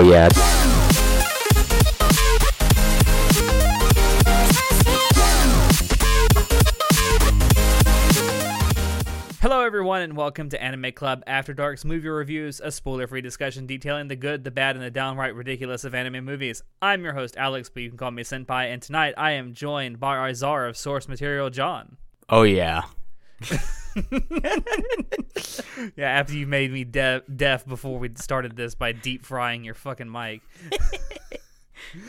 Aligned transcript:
Oh 0.00 0.02
yeah. 0.02 0.28
Hello, 9.40 9.64
everyone, 9.64 10.02
and 10.02 10.16
welcome 10.16 10.50
to 10.50 10.62
Anime 10.62 10.92
Club 10.92 11.24
After 11.26 11.52
Dark's 11.52 11.84
movie 11.84 12.06
reviews, 12.08 12.60
a 12.60 12.70
spoiler 12.70 13.08
free 13.08 13.22
discussion 13.22 13.66
detailing 13.66 14.06
the 14.06 14.14
good, 14.14 14.44
the 14.44 14.52
bad, 14.52 14.76
and 14.76 14.84
the 14.84 14.90
downright 14.92 15.34
ridiculous 15.34 15.82
of 15.82 15.96
anime 15.96 16.24
movies. 16.24 16.62
I'm 16.80 17.02
your 17.02 17.14
host, 17.14 17.36
Alex, 17.36 17.68
but 17.68 17.82
you 17.82 17.88
can 17.88 17.98
call 17.98 18.12
me 18.12 18.22
Senpai, 18.22 18.72
and 18.72 18.80
tonight 18.80 19.14
I 19.18 19.32
am 19.32 19.52
joined 19.52 19.98
by 19.98 20.16
our 20.16 20.32
czar 20.32 20.68
of 20.68 20.76
source 20.76 21.08
material, 21.08 21.50
John. 21.50 21.96
Oh 22.28 22.44
yeah. 22.44 22.82
Yeah, 25.96 26.10
after 26.10 26.34
you 26.34 26.46
made 26.46 26.72
me 26.72 26.84
de- 26.84 27.22
deaf 27.34 27.66
before 27.66 27.98
we 27.98 28.10
started 28.16 28.56
this 28.56 28.74
by 28.74 28.92
deep 28.92 29.24
frying 29.24 29.64
your 29.64 29.74
fucking 29.74 30.10
mic. 30.10 30.40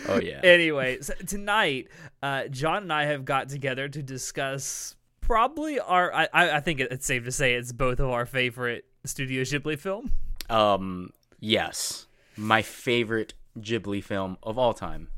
Oh 0.08 0.20
yeah. 0.20 0.40
anyway, 0.44 1.00
so 1.02 1.14
tonight, 1.26 1.88
uh, 2.22 2.48
John 2.48 2.84
and 2.84 2.94
I 2.94 3.06
have 3.06 3.26
got 3.26 3.50
together 3.50 3.88
to 3.88 4.04
discuss 4.04 4.96
probably 5.22 5.80
our. 5.80 6.14
I, 6.14 6.28
I 6.34 6.60
think 6.60 6.80
it's 6.80 7.06
safe 7.06 7.24
to 7.26 7.32
say 7.32 7.54
it's 7.54 7.72
both 7.72 8.00
of 8.00 8.10
our 8.10 8.26
favorite 8.26 8.86
Studio 9.06 9.44
Ghibli 9.44 9.78
film. 9.78 10.12
Um. 10.50 11.12
Yes. 11.40 12.08
My 12.36 12.62
favorite 12.62 13.34
Ghibli 13.60 14.04
film 14.04 14.38
of 14.44 14.58
all 14.58 14.74
time. 14.74 15.10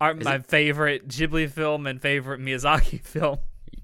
Our, 0.00 0.14
my 0.14 0.38
favorite 0.38 1.08
Ghibli 1.08 1.50
film 1.50 1.86
and 1.86 2.00
favorite 2.00 2.40
Miyazaki 2.40 3.00
film. 3.04 3.38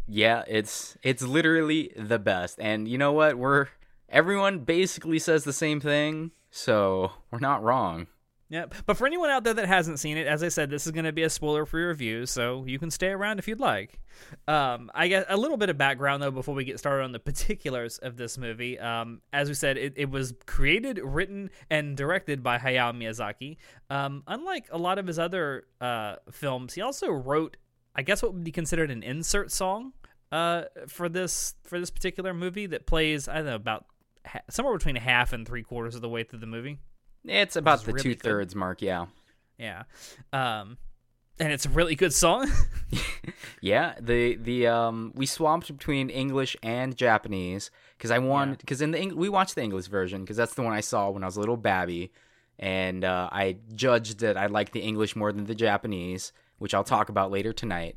Yeah, 0.07 0.45
it's 0.47 0.97
it's 1.03 1.23
literally 1.23 1.93
the 1.97 2.19
best. 2.19 2.59
And 2.61 2.89
you 2.89 2.99
know 2.99 3.13
what? 3.13 3.39
We're 3.39 3.69
everyone 4.09 4.61
basically 4.61 5.19
says 5.19 5.45
the 5.45 5.53
same 5.53 5.81
thing, 5.81 6.33
so 6.51 7.13
we're 7.31 7.39
not 7.39 7.63
wrong. 7.63 8.09
Yep. 8.53 8.75
But 8.85 8.99
for 8.99 9.07
anyone 9.07 9.31
out 9.31 9.45
there 9.45 9.55
that 9.55 9.67
hasn't 9.67 9.99
seen 9.99 10.19
it, 10.19 10.27
as 10.27 10.43
I 10.43 10.49
said, 10.49 10.69
this 10.69 10.85
is 10.85 10.93
going 10.93 11.07
to 11.07 11.13
be 11.13 11.23
a 11.23 11.31
spoiler-free 11.31 11.85
review, 11.85 12.27
so 12.27 12.67
you 12.67 12.79
can 12.79 12.91
stay 12.91 13.07
around 13.07 13.39
if 13.39 13.49
you'd 13.49 13.61
like. 13.61 13.99
Um, 14.47 14.91
I 14.95 15.09
guess 15.09 15.25
a 15.31 15.39
little 15.39 15.57
bit 15.57 15.71
of 15.71 15.79
background 15.79 16.23
though 16.23 16.31
before 16.31 16.55
we 16.55 16.65
get 16.65 16.79
started 16.79 17.03
on 17.03 17.13
the 17.13 17.19
particulars 17.19 17.97
of 17.97 18.19
this 18.19 18.37
movie. 18.37 18.79
Um, 18.79 19.23
as 19.33 19.49
we 19.49 19.55
said, 19.55 19.79
it, 19.79 19.95
it 19.97 20.11
was 20.11 20.35
created, 20.45 21.01
written, 21.03 21.49
and 21.71 21.97
directed 21.97 22.43
by 22.43 22.59
Hayao 22.59 22.95
Miyazaki. 22.95 23.57
Um, 23.89 24.23
unlike 24.27 24.67
a 24.71 24.77
lot 24.77 24.99
of 24.99 25.07
his 25.07 25.19
other 25.19 25.65
uh, 25.81 26.17
films, 26.31 26.75
he 26.75 26.83
also 26.83 27.09
wrote, 27.09 27.57
I 27.95 28.03
guess, 28.03 28.23
what 28.23 28.33
would 28.35 28.45
be 28.45 28.53
considered 28.53 28.91
an 28.91 29.03
insert 29.03 29.53
song 29.53 29.93
uh, 30.31 30.65
for 30.89 31.09
this 31.09 31.55
for 31.65 31.79
this 31.79 31.91
particular 31.91 32.33
movie 32.33 32.67
that 32.67 32.87
plays 32.87 33.29
I 33.29 33.37
don't 33.37 33.47
know 33.47 33.55
about 33.55 33.87
ha- 34.27 34.41
somewhere 34.51 34.77
between 34.77 34.97
a 34.97 35.01
half 35.01 35.33
and 35.33 35.47
three 35.47 35.63
quarters 35.63 35.95
of 35.95 36.01
the 36.01 36.09
way 36.09 36.25
through 36.25 36.41
the 36.41 36.47
movie. 36.47 36.79
It's 37.25 37.57
about 37.57 37.85
the 37.85 37.93
really 37.93 38.03
two 38.03 38.15
thirds 38.15 38.55
mark. 38.55 38.83
Yeah. 38.83 39.07
Yeah. 39.59 39.85
Um, 40.33 40.79
and 41.39 41.53
it's 41.53 41.67
a 41.67 41.71
really 41.71 41.95
good 41.95 42.13
song. 42.13 42.51
Yeah, 43.61 43.95
the 44.01 44.35
the 44.35 44.67
um 44.67 45.13
we 45.15 45.25
swapped 45.25 45.69
between 45.69 46.11
English 46.11 46.57
and 46.65 46.97
Japanese 46.97 47.71
because 47.97 48.11
I 48.11 48.19
wanted 48.19 48.59
because 48.59 48.83
in 48.83 48.91
the 48.91 48.99
Eng- 48.99 49.17
we 49.17 49.29
watched 49.29 49.55
the 49.55 49.63
English 49.63 49.87
version 49.87 50.23
because 50.23 50.37
that's 50.37 50.55
the 50.55 50.63
one 50.63 50.73
I 50.73 50.81
saw 50.81 51.11
when 51.11 51.23
I 51.23 51.27
was 51.27 51.37
a 51.37 51.41
little 51.41 51.57
babby, 51.57 52.13
and 52.59 53.05
uh, 53.05 53.29
I 53.31 53.59
judged 53.75 54.19
that 54.19 54.37
I 54.37 54.47
liked 54.47 54.73
the 54.73 54.81
English 54.81 55.15
more 55.15 55.33
than 55.33 55.45
the 55.45 55.55
Japanese, 55.55 56.33
which 56.63 56.75
I'll 56.75 56.85
talk 56.85 57.09
about 57.09 57.31
later 57.31 57.53
tonight. 57.53 57.97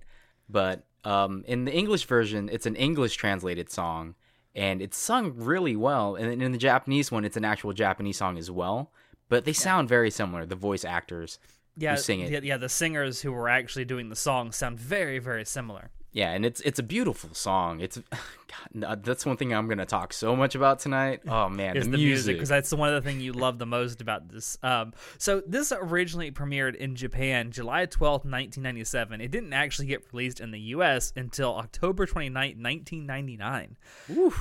But 0.49 0.83
um, 1.03 1.43
in 1.47 1.65
the 1.65 1.73
English 1.73 2.05
version, 2.05 2.49
it's 2.51 2.65
an 2.65 2.75
English 2.75 3.15
translated 3.15 3.71
song, 3.71 4.15
and 4.55 4.81
it's 4.81 4.97
sung 4.97 5.33
really 5.35 5.75
well. 5.75 6.15
And 6.15 6.41
in 6.41 6.51
the 6.51 6.57
Japanese 6.57 7.11
one, 7.11 7.23
it's 7.23 7.37
an 7.37 7.45
actual 7.45 7.71
Japanese 7.73 8.17
song 8.17 8.37
as 8.37 8.49
well. 8.49 8.91
But 9.29 9.45
they 9.45 9.53
sound 9.53 9.87
very 9.87 10.11
similar. 10.11 10.45
The 10.45 10.55
voice 10.55 10.83
actors 10.83 11.39
yeah, 11.77 11.95
who 11.95 12.01
sing 12.01 12.21
it. 12.21 12.31
Yeah, 12.31 12.39
yeah, 12.43 12.57
the 12.57 12.69
singers 12.69 13.21
who 13.21 13.31
were 13.31 13.49
actually 13.49 13.85
doing 13.85 14.09
the 14.09 14.15
song 14.15 14.51
sound 14.51 14.79
very, 14.79 15.19
very 15.19 15.45
similar. 15.45 15.91
Yeah, 16.15 16.31
and 16.31 16.45
it's 16.45 16.61
it's 16.61 16.79
a 16.79 16.83
beautiful 16.83 17.33
song. 17.33 17.81
It's 17.81 17.99
God, 18.79 19.03
that's 19.03 19.25
one 19.25 19.35
thing 19.35 19.53
I'm 19.53 19.67
gonna 19.67 19.85
talk 19.85 20.13
so 20.13 20.33
much 20.33 20.55
about 20.55 20.79
tonight. 20.79 21.19
Oh 21.27 21.49
man, 21.49 21.75
Is 21.75 21.83
the, 21.83 21.91
the 21.91 21.97
music 21.97 22.37
because 22.37 22.47
that's 22.47 22.71
one 22.71 22.87
of 22.87 22.95
the 22.95 23.01
things 23.07 23.21
you 23.21 23.33
love 23.33 23.59
the 23.59 23.65
most 23.65 23.99
about 23.99 24.29
this. 24.29 24.57
Um, 24.63 24.93
so 25.17 25.43
this 25.45 25.73
originally 25.73 26.31
premiered 26.31 26.75
in 26.75 26.95
Japan 26.95 27.51
July 27.51 27.85
twelfth, 27.85 28.23
nineteen 28.23 28.63
ninety 28.63 28.85
seven. 28.85 29.19
It 29.19 29.29
didn't 29.29 29.51
actually 29.51 29.87
get 29.87 30.05
released 30.13 30.39
in 30.39 30.51
the 30.51 30.59
U.S. 30.59 31.11
until 31.17 31.53
October 31.53 32.05
29th, 32.07 32.55
nineteen 32.55 33.05
ninety 33.05 33.35
nine. 33.35 33.75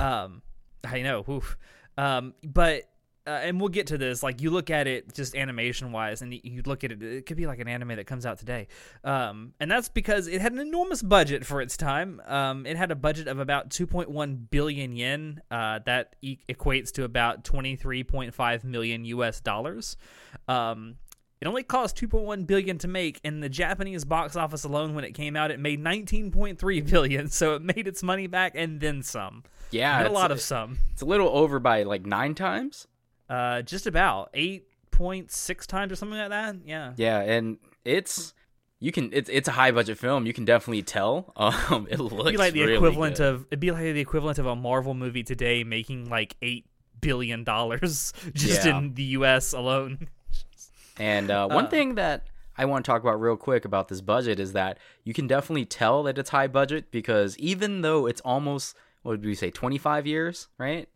Um, 0.00 0.42
I 0.84 1.02
know, 1.02 1.24
oof. 1.28 1.56
Um, 1.98 2.34
but 2.44 2.84
uh, 3.26 3.30
and 3.30 3.58
we'll 3.58 3.70
get 3.70 3.86
to 3.88 3.98
this. 3.98 4.22
Like 4.22 4.42
you 4.42 4.50
look 4.50 4.70
at 4.70 4.86
it 4.86 5.14
just 5.14 5.34
animation 5.34 5.92
wise, 5.92 6.20
and 6.22 6.32
you, 6.32 6.62
look 6.66 6.84
at 6.84 6.92
it, 6.92 7.02
it 7.02 7.26
could 7.26 7.36
be 7.36 7.46
like 7.46 7.58
an 7.58 7.68
anime 7.68 7.88
that 7.96 8.06
comes 8.06 8.26
out 8.26 8.38
today. 8.38 8.68
Um, 9.02 9.54
and 9.60 9.70
that's 9.70 9.88
because 9.88 10.26
it 10.28 10.40
had 10.40 10.52
an 10.52 10.58
enormous 10.58 11.02
budget 11.02 11.44
for 11.46 11.60
its 11.60 11.76
time. 11.76 12.20
Um, 12.26 12.66
it 12.66 12.76
had 12.76 12.90
a 12.90 12.96
budget 12.96 13.26
of 13.28 13.38
about 13.38 13.70
2.1 13.70 14.50
billion 14.50 14.92
yen. 14.92 15.40
Uh, 15.50 15.80
that 15.86 16.16
e- 16.20 16.38
equates 16.48 16.92
to 16.92 17.04
about 17.04 17.44
23.5 17.44 18.64
million 18.64 19.04
U.S. 19.06 19.40
dollars. 19.40 19.96
Um, 20.46 20.96
it 21.40 21.46
only 21.48 21.62
cost 21.62 21.96
2.1 21.96 22.46
billion 22.46 22.78
to 22.78 22.88
make. 22.88 23.20
In 23.24 23.40
the 23.40 23.48
Japanese 23.48 24.04
box 24.04 24.36
office 24.36 24.64
alone, 24.64 24.94
when 24.94 25.04
it 25.04 25.12
came 25.12 25.36
out, 25.36 25.50
it 25.50 25.60
made 25.60 25.82
19.3 25.82 26.90
billion. 26.90 27.28
So 27.28 27.54
it 27.54 27.62
made 27.62 27.86
its 27.86 28.02
money 28.02 28.26
back 28.26 28.52
and 28.54 28.80
then 28.80 29.02
some. 29.02 29.44
yeah, 29.70 30.06
a 30.06 30.10
lot 30.10 30.30
of 30.30 30.40
some. 30.40 30.78
it's 30.92 31.02
a 31.02 31.06
little 31.06 31.28
over 31.28 31.58
by 31.58 31.82
like 31.82 32.04
nine 32.06 32.34
times. 32.34 32.86
Uh, 33.28 33.62
just 33.62 33.86
about 33.86 34.30
eight 34.34 34.66
point 34.90 35.30
six 35.32 35.66
times 35.66 35.90
or 35.92 35.96
something 35.96 36.18
like 36.18 36.30
that. 36.30 36.56
Yeah. 36.64 36.92
Yeah, 36.96 37.20
and 37.20 37.58
it's 37.84 38.34
you 38.80 38.92
can 38.92 39.10
it's 39.12 39.30
it's 39.32 39.48
a 39.48 39.52
high 39.52 39.70
budget 39.70 39.98
film. 39.98 40.26
You 40.26 40.32
can 40.32 40.44
definitely 40.44 40.82
tell. 40.82 41.32
Um, 41.36 41.86
it 41.90 41.98
looks 41.98 42.12
It'd 42.14 42.32
be 42.32 42.36
like 42.36 42.52
the 42.54 42.60
really 42.60 42.74
equivalent 42.74 43.16
good. 43.16 43.26
of 43.34 43.46
it'd 43.50 43.60
be 43.60 43.70
like 43.70 43.80
the 43.82 44.00
equivalent 44.00 44.38
of 44.38 44.46
a 44.46 44.54
Marvel 44.56 44.94
movie 44.94 45.22
today 45.22 45.64
making 45.64 46.08
like 46.10 46.36
eight 46.42 46.66
billion 47.00 47.44
dollars 47.44 48.12
just 48.34 48.64
Yeah. 48.66 48.78
in 48.78 48.94
the 48.94 49.02
U.S. 49.18 49.52
alone. 49.52 50.08
And 50.98 51.30
uh, 51.30 51.48
one 51.50 51.66
Uh, 51.66 51.70
thing 51.70 51.94
that 51.96 52.26
I 52.56 52.66
want 52.66 52.84
to 52.84 52.90
talk 52.90 53.02
about 53.02 53.20
real 53.20 53.36
quick 53.36 53.64
about 53.64 53.88
this 53.88 54.00
budget 54.00 54.38
is 54.38 54.52
that 54.52 54.78
you 55.02 55.12
can 55.14 55.26
definitely 55.26 55.64
tell 55.64 56.02
that 56.04 56.16
it's 56.18 56.30
high 56.30 56.46
budget 56.46 56.90
because 56.92 57.36
even 57.38 57.80
though 57.80 58.06
it's 58.06 58.20
almost 58.20 58.76
what 59.02 59.12
would 59.12 59.24
we 59.24 59.34
say 59.34 59.50
25 59.50 60.06
years, 60.06 60.48
right? 60.56 60.88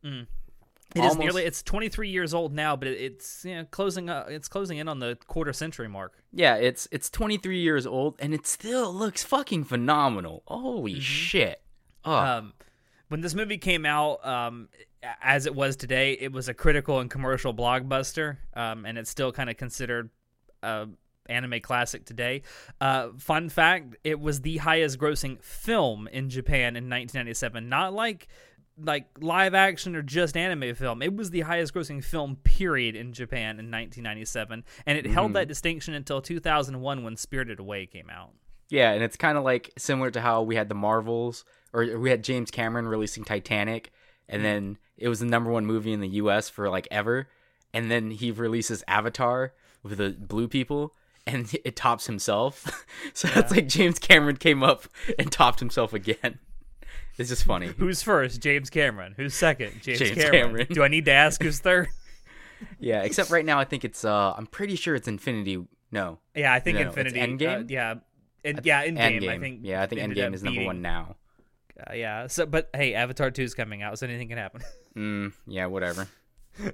It 0.99 1.05
is 1.05 1.11
Almost- 1.13 1.19
nearly 1.21 1.45
it's 1.45 1.63
23 1.63 2.09
years 2.11 2.35
old 2.35 2.53
now, 2.55 2.77
but 2.77 2.89
it's 2.89 3.45
you 3.45 3.55
know, 3.57 3.65
closing 3.71 4.11
up. 4.11 4.31
It's 4.31 4.49
closing 4.49 4.79
in 4.79 4.89
on 4.89 4.99
the 4.99 5.17
quarter 5.27 5.53
century 5.53 5.89
mark. 5.89 6.23
Yeah, 6.33 6.57
it's 6.57 6.89
it's 6.91 7.09
23 7.11 7.61
years 7.61 7.87
old 7.87 8.17
and 8.19 8.35
it 8.35 8.47
still 8.47 8.93
looks 8.93 9.23
fucking 9.25 9.65
phenomenal. 9.65 10.43
Holy 10.47 10.93
Mm-hmm. 10.95 11.01
shit. 11.01 11.63
Oh, 12.05 12.13
Um, 12.13 12.53
when 13.09 13.21
this 13.21 13.35
movie 13.35 13.59
came 13.59 13.87
out, 13.87 14.25
um, 14.27 14.69
as 15.23 15.47
it 15.47 15.55
was 15.55 15.77
today, 15.77 16.13
it 16.21 16.33
was 16.33 16.49
a 16.49 16.55
critical 16.55 17.01
and 17.01 17.11
commercial 17.11 17.55
blockbuster, 17.55 18.37
um, 18.55 18.85
and 18.85 18.99
it's 18.99 19.09
still 19.11 19.33
kind 19.33 19.49
of 19.49 19.57
considered 19.57 20.11
a 20.63 20.89
anime 21.29 21.61
classic 21.61 22.05
today. 22.05 22.43
Uh, 22.81 23.09
fun 23.19 23.49
fact: 23.49 23.97
it 24.05 24.19
was 24.19 24.41
the 24.41 24.57
highest-grossing 24.59 25.43
film 25.43 26.09
in 26.09 26.31
Japan 26.31 26.75
in 26.77 26.89
1997. 26.89 27.69
Not 27.69 27.93
like 27.95 28.29
like 28.81 29.07
live 29.21 29.55
action 29.55 29.97
or 29.97 30.03
just 30.03 30.37
anime 30.37 30.75
film. 30.75 31.03
It 31.03 31.17
was 31.17 31.31
the 31.31 31.41
highest-grossing 31.41 32.05
film 32.05 32.37
period 32.37 32.95
in 32.97 33.13
Japan 33.13 33.59
in 33.59 33.71
1997, 33.71 34.65
and 34.87 34.99
it 34.99 35.07
held 35.07 35.29
mm-hmm. 35.29 35.35
that 35.35 35.49
distinction 35.49 35.95
until 35.95 36.21
2001 36.21 37.03
when 37.03 37.17
Spirited 37.17 37.59
Away 37.59 37.87
came 37.87 38.11
out. 38.11 38.31
yeah, 38.69 38.93
and 38.93 39.03
it's 39.03 39.17
kind 39.17 39.39
of 39.39 39.45
like 39.45 39.73
similar 39.79 40.11
to 40.11 40.21
how 40.21 40.43
we 40.43 40.57
had 40.57 40.69
the 40.69 40.75
Marvels 40.75 41.45
or 41.73 41.99
we 41.99 42.11
had 42.11 42.25
James 42.25 42.51
Cameron 42.51 42.89
releasing 42.89 43.25
Titanic 43.25 43.93
and 44.29 44.45
then 44.45 44.79
it 44.97 45.09
was 45.09 45.21
the 45.21 45.27
number 45.27 45.51
1 45.51 45.65
movie 45.65 45.93
in 45.93 46.01
the 46.01 46.09
US 46.09 46.49
for 46.49 46.69
like 46.69 46.89
ever 46.91 47.29
and 47.73 47.91
then 47.91 48.11
he 48.11 48.31
releases 48.31 48.83
Avatar 48.89 49.53
with 49.83 49.99
the 49.99 50.11
blue 50.11 50.49
people 50.49 50.95
and 51.27 51.55
it 51.65 51.77
tops 51.77 52.07
himself. 52.07 52.87
so 53.13 53.29
that's 53.29 53.53
like 53.53 53.69
James 53.69 53.99
Cameron 53.99 54.37
came 54.37 54.63
up 54.63 54.89
and 55.19 55.31
topped 55.31 55.61
himself 55.61 55.93
again. 55.93 56.39
It's 57.19 57.29
just 57.29 57.45
funny. 57.45 57.67
Who's 57.79 58.03
first? 58.03 58.41
James 58.41 58.71
Cameron. 58.71 59.15
Who's 59.17 59.35
second? 59.35 59.73
James, 59.83 59.99
James 59.99 60.15
Cameron. 60.17 60.33
Cameron. 60.33 60.67
Do 60.71 60.83
I 60.85 60.89
need 60.89 61.05
to 61.07 61.13
ask 61.13 61.43
who's 61.43 61.59
third? 61.61 61.89
Yeah, 62.81 63.03
except 63.03 63.31
right 63.31 63.45
now 63.45 63.61
I 63.61 63.65
think 63.65 63.85
it's 63.85 64.05
uh 64.05 64.33
I'm 64.37 64.47
pretty 64.49 64.75
sure 64.75 64.97
it's 64.97 65.07
Infinity 65.07 65.65
no. 65.93 66.19
yeah, 66.35 66.53
I 66.53 66.59
think 66.59 66.77
No, 66.77 66.83
no, 66.85 66.89
it's 66.89 66.97
Infinity. 66.97 67.45
Endgame? 67.45 67.61
uh, 67.61 67.65
yeah, 67.69 67.95
and 68.45 68.61
yeah, 68.65 68.85
Endgame. 68.85 68.99
Endgame. 69.23 69.29
I 69.29 69.39
think. 69.39 69.61
yeah, 69.63 69.81
I 69.83 69.87
think 69.87 70.01
Endgame 70.01 70.35
is 70.35 70.43
number 70.43 70.57
beating- 70.57 70.67
1 70.67 70.83
now. 70.83 71.15
Uh, 71.79 71.93
yeah. 71.93 72.27
So, 72.27 72.47
but 72.47 72.69
hey, 72.75 72.95
Avatar 72.95 73.31
two 73.31 73.43
is 73.45 73.55
coming 73.55 73.83
out, 73.83 73.97
so 74.01 74.07
anything 74.07 74.29
can 74.29 74.39
happen. 74.39 74.63
Mm, 74.97 75.33
yeah, 75.47 75.67
whatever. 75.67 76.09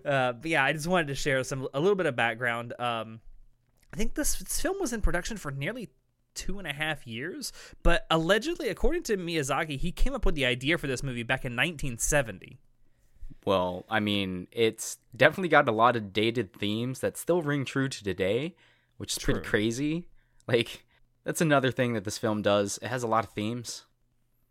Uh, 0.02 0.32
but 0.32 0.46
yeah, 0.46 0.64
I 0.64 0.72
just 0.72 0.86
wanted 0.86 1.08
to 1.08 1.14
share 1.14 1.44
some 1.44 1.68
a 1.74 1.80
little 1.80 1.96
bit 1.96 2.06
of 2.06 2.16
background. 2.16 2.72
Um, 2.78 3.20
I 3.92 3.98
think 3.98 4.14
this, 4.14 4.36
this 4.36 4.58
film 4.62 4.76
was 4.80 4.94
in 4.94 5.02
production 5.02 5.36
for 5.36 5.50
nearly 5.50 5.90
two 6.34 6.58
and 6.58 6.66
a 6.66 6.72
half 6.72 7.06
years, 7.06 7.52
but 7.82 8.06
allegedly, 8.10 8.68
according 8.68 9.02
to 9.04 9.16
Miyazaki, 9.16 9.78
he 9.78 9.92
came 9.92 10.14
up 10.14 10.24
with 10.26 10.34
the 10.34 10.44
idea 10.46 10.76
for 10.78 10.86
this 10.86 11.02
movie 11.02 11.22
back 11.22 11.44
in 11.44 11.52
1970. 11.52 12.58
Well, 13.44 13.84
I 13.90 14.00
mean, 14.00 14.48
it's 14.52 14.98
definitely 15.14 15.48
got 15.48 15.68
a 15.68 15.72
lot 15.72 15.96
of 15.96 16.12
dated 16.12 16.52
themes 16.54 17.00
that 17.00 17.16
still 17.16 17.42
ring 17.42 17.64
true 17.64 17.88
to 17.88 18.04
today, 18.04 18.54
which 18.96 19.12
is 19.16 19.18
pretty 19.22 19.40
crazy. 19.40 20.08
Like, 20.46 20.84
that's 21.24 21.40
another 21.40 21.70
thing 21.70 21.94
that 21.94 22.04
this 22.04 22.18
film 22.18 22.42
does. 22.42 22.78
It 22.82 22.88
has 22.88 23.02
a 23.02 23.06
lot 23.06 23.24
of 23.24 23.30
themes. 23.32 23.84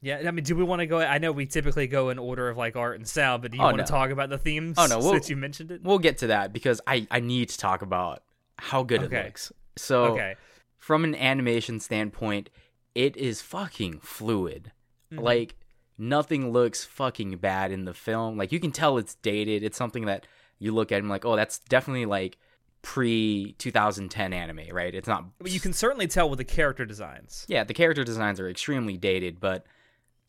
Yeah, 0.02 0.24
I 0.28 0.32
mean, 0.32 0.44
do 0.44 0.56
we 0.56 0.64
want 0.64 0.80
to 0.82 0.86
go? 0.86 1.00
I 1.00 1.18
know 1.20 1.32
we 1.32 1.46
typically 1.46 1.88
go 1.88 2.10
in 2.10 2.18
order 2.20 2.50
of 2.50 2.58
like 2.58 2.76
art 2.76 2.98
and 2.98 3.08
sound, 3.08 3.42
but 3.42 3.52
do 3.52 3.58
you 3.58 3.64
Oh, 3.64 3.68
want 3.68 3.78
no. 3.78 3.84
to 3.86 3.90
talk 3.92 4.10
about 4.10 4.30
the 4.30 4.38
themes? 4.38 4.76
Oh, 4.78 4.86
no, 4.88 4.98
we'll- 4.98 5.12
since 5.14 5.30
you 5.30 5.36
mentioned 5.38 5.72
it. 5.72 5.82
We'll 5.84 6.00
get 6.00 6.18
to 6.20 6.28
that 6.28 6.52
because 6.52 6.82
I, 6.88 7.08
I 7.12 7.20
need 7.20 7.50
to 7.50 7.58
talk 7.58 7.84
about 7.84 8.24
how 8.58 8.84
good 8.84 9.04
Okay. 9.04 9.20
it 9.20 9.26
looks. 9.26 9.52
So, 9.78 10.06
okay, 10.14 10.36
from 10.84 11.06
an 11.06 11.16
animation 11.16 11.80
standpoint, 11.80 12.50
it 12.94 13.16
is 13.16 13.42
fucking 13.42 14.00
fluid. 14.02 14.74
Mhm. 15.14 15.22
Like 15.22 15.56
nothing 15.98 16.52
looks 16.52 16.84
fucking 16.84 17.38
bad 17.38 17.72
in 17.72 17.86
the 17.86 17.94
film. 17.94 18.38
Like 18.38 18.52
you 18.52 18.60
can 18.60 18.74
tell 18.74 18.98
it's 18.98 19.16
dated. 19.16 19.64
It's 19.64 19.78
something 19.78 20.08
that 20.08 20.28
you 20.60 20.74
look 20.74 20.92
at 20.92 21.00
and 21.00 21.08
like, 21.08 21.24
oh, 21.24 21.38
that's 21.38 21.60
definitely 21.60 22.06
like 22.06 22.38
pre 22.82 23.56
2010 23.60 24.34
anime, 24.34 24.68
right? 24.74 24.94
It's 24.94 25.08
not. 25.08 25.24
but 25.40 25.52
you 25.52 25.62
can 25.62 25.72
certainly 25.72 26.06
tell 26.06 26.30
with 26.30 26.38
the 26.38 26.44
character 26.44 26.86
designs. 26.86 27.46
Yeah, 27.48 27.64
the 27.64 27.74
character 27.74 28.04
designs 28.04 28.42
are 28.42 28.50
extremely 28.50 28.98
dated, 28.98 29.40
but 29.40 29.66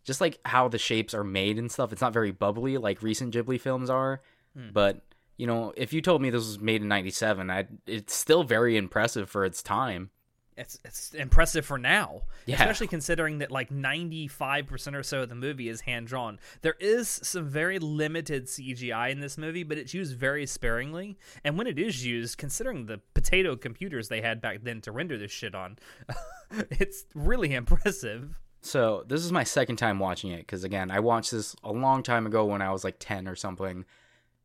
just 0.05 0.21
like 0.21 0.39
how 0.45 0.69
the 0.69 0.79
shapes 0.79 1.15
are 1.15 1.25
made 1.25 1.59
and 1.59 1.69
stuff, 1.73 1.93
it's 1.93 2.01
not 2.01 2.13
very 2.13 2.31
bubbly 2.31 2.79
like 2.79 3.03
recent 3.03 3.35
Ghibli 3.35 3.61
films 3.61 3.91
are. 3.91 4.23
Hmm. 4.57 4.69
But 4.73 5.03
you 5.37 5.49
know, 5.49 5.73
if 5.77 5.93
you 5.93 6.01
told 6.01 6.23
me 6.23 6.31
this 6.31 6.47
was 6.47 6.61
made 6.61 6.81
in 6.81 6.87
'97, 6.87 7.51
I 7.51 7.67
it's 7.89 8.15
still 8.15 8.45
very 8.45 8.77
impressive 8.77 9.29
for 9.29 9.45
its 9.45 9.61
time. 9.61 10.11
It's 10.57 10.79
it's 10.85 11.13
impressive 11.15 11.67
for 11.67 11.79
now, 11.79 12.23
Yeah. 12.47 12.55
especially 12.57 12.87
considering 12.87 13.39
that 13.39 13.51
like 13.51 13.71
ninety 13.73 14.29
five 14.29 14.67
percent 14.69 14.95
or 14.95 15.03
so 15.03 15.23
of 15.23 15.29
the 15.29 15.35
movie 15.35 15.69
is 15.69 15.81
hand 15.81 16.07
drawn. 16.07 16.39
There 16.63 16.77
is 16.79 17.09
some 17.09 17.49
very 17.49 17.79
limited 17.81 18.47
CGI 18.47 19.11
in 19.11 19.19
this 19.21 19.37
movie, 19.37 19.65
but 19.65 19.79
it's 19.79 19.93
used 19.95 20.17
very 20.17 20.47
sparingly. 20.47 21.19
And 21.43 21.59
when 21.59 21.67
it 21.67 21.79
is 21.79 22.05
used, 22.07 22.39
considering 22.39 22.87
the 22.87 23.01
potato 23.15 23.57
computers 23.57 24.09
they 24.09 24.21
had 24.21 24.41
back 24.41 24.63
then 24.63 24.81
to 24.83 24.93
render 24.93 25.19
this 25.19 25.33
shit 25.33 25.55
on, 25.57 25.77
it's 26.71 27.05
really 27.15 27.53
impressive. 27.55 28.39
So 28.61 29.05
this 29.09 29.25
is 29.25 29.33
my 29.33 29.45
second 29.45 29.77
time 29.77 29.99
watching 29.99 30.31
it 30.31 30.39
because 30.39 30.65
again, 30.65 30.91
I 30.91 31.01
watched 31.01 31.33
this 31.33 31.55
a 31.65 31.73
long 31.73 32.03
time 32.03 32.27
ago 32.27 32.45
when 32.45 32.63
I 32.63 32.71
was 32.71 32.85
like 32.85 32.97
ten 33.01 33.27
or 33.27 33.35
something, 33.35 33.85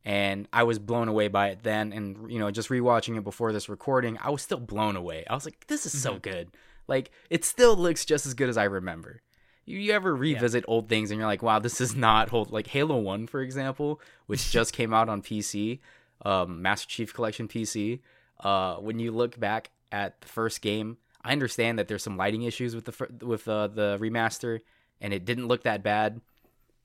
and 0.04 0.48
I 0.52 0.62
was 0.62 0.78
blown 0.78 1.08
away 1.08 1.28
by 1.28 1.48
it 1.48 1.62
then. 1.62 1.92
And 1.92 2.30
you 2.30 2.38
know, 2.38 2.50
just 2.50 2.68
rewatching 2.68 3.16
it 3.16 3.24
before 3.24 3.52
this 3.52 3.68
recording, 3.68 4.18
I 4.20 4.30
was 4.30 4.42
still 4.42 4.60
blown 4.60 4.96
away. 4.96 5.24
I 5.28 5.34
was 5.34 5.44
like, 5.44 5.66
"This 5.66 5.86
is 5.86 6.00
so 6.00 6.18
good!" 6.18 6.48
Like 6.88 7.10
it 7.28 7.44
still 7.44 7.76
looks 7.76 8.04
just 8.04 8.26
as 8.26 8.34
good 8.34 8.48
as 8.48 8.56
I 8.56 8.64
remember. 8.64 9.22
You, 9.64 9.78
you 9.78 9.92
ever 9.92 10.16
revisit 10.16 10.64
old 10.66 10.88
things 10.88 11.10
and 11.10 11.18
you're 11.18 11.28
like, 11.28 11.42
"Wow, 11.42 11.58
this 11.58 11.80
is 11.80 11.94
not 11.94 12.30
hold 12.30 12.50
like 12.50 12.68
Halo 12.68 12.98
One, 12.98 13.26
for 13.26 13.40
example, 13.40 14.00
which 14.26 14.50
just 14.52 14.72
came 14.72 14.92
out 14.92 15.08
on 15.08 15.22
PC, 15.22 15.80
um, 16.24 16.62
Master 16.62 16.88
Chief 16.88 17.14
Collection 17.14 17.48
PC." 17.48 18.00
Uh, 18.40 18.76
when 18.76 18.98
you 18.98 19.12
look 19.12 19.38
back 19.38 19.70
at 19.92 20.20
the 20.22 20.28
first 20.28 20.62
game, 20.62 20.96
I 21.22 21.32
understand 21.32 21.78
that 21.78 21.88
there's 21.88 22.02
some 22.02 22.16
lighting 22.16 22.42
issues 22.42 22.74
with 22.74 22.86
the 22.86 23.26
with 23.26 23.46
uh, 23.46 23.68
the 23.68 23.98
remaster, 24.00 24.60
and 25.00 25.12
it 25.12 25.24
didn't 25.24 25.48
look 25.48 25.64
that 25.64 25.82
bad, 25.82 26.20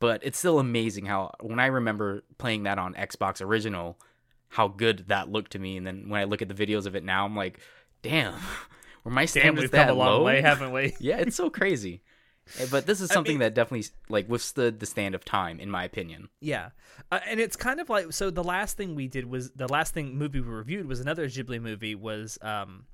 but 0.06 0.22
it's 0.24 0.38
still 0.38 0.60
amazing 0.60 1.06
how 1.08 1.34
when 1.42 1.60
I 1.60 1.66
remember 1.66 2.24
playing 2.38 2.64
that 2.64 2.78
on 2.78 2.94
Xbox 2.94 3.42
Original, 3.42 3.98
how 4.50 4.68
good 4.68 5.06
that 5.08 5.30
looked 5.32 5.54
to 5.54 5.60
me, 5.60 5.78
and 5.78 5.86
then 5.88 6.10
when 6.10 6.22
I 6.22 6.26
look 6.26 6.42
at 6.44 6.48
the 6.48 6.54
videos 6.54 6.86
of 6.86 6.96
it 6.96 7.04
now, 7.04 7.26
I'm 7.26 7.36
like, 7.36 7.60
damn, 8.04 8.36
were 9.04 9.10
my 9.12 9.26
standards 9.26 9.62
we've 9.64 9.72
that 9.72 9.88
come 9.88 9.96
a 9.98 10.00
long 10.00 10.20
low? 10.20 10.24
way, 10.26 10.42
haven't 10.52 10.72
we? 10.72 10.94
yeah, 11.00 11.18
it's 11.18 11.36
so 11.36 11.50
crazy. 11.50 12.04
Eh, 12.60 12.68
But 12.70 12.86
this 12.86 13.02
is 13.02 13.10
I 13.10 13.16
something 13.16 13.34
mean- 13.34 13.40
that 13.40 13.56
definitely 13.56 13.88
like 14.08 14.30
withstood 14.30 14.80
the 14.80 14.86
stand 14.86 15.16
of 15.16 15.26
time, 15.26 15.60
in 15.60 15.72
my 15.72 15.84
opinion. 15.84 16.30
Yeah, 16.40 16.70
uh, 17.12 17.20
and 17.28 17.40
it's 17.40 17.56
kind 17.56 17.80
of 17.80 17.90
like 17.90 18.14
so. 18.14 18.30
The 18.30 18.44
last 18.44 18.78
thing 18.78 18.94
we 18.94 19.08
did 19.08 19.26
was 19.26 19.52
the 19.54 19.68
last 19.68 19.96
thing 19.96 20.16
movie 20.16 20.40
we 20.40 20.50
reviewed 20.50 20.86
was 20.88 21.00
another 21.00 21.26
Ghibli 21.28 21.60
movie 21.60 21.96
was 21.96 22.38
um, 22.44 22.86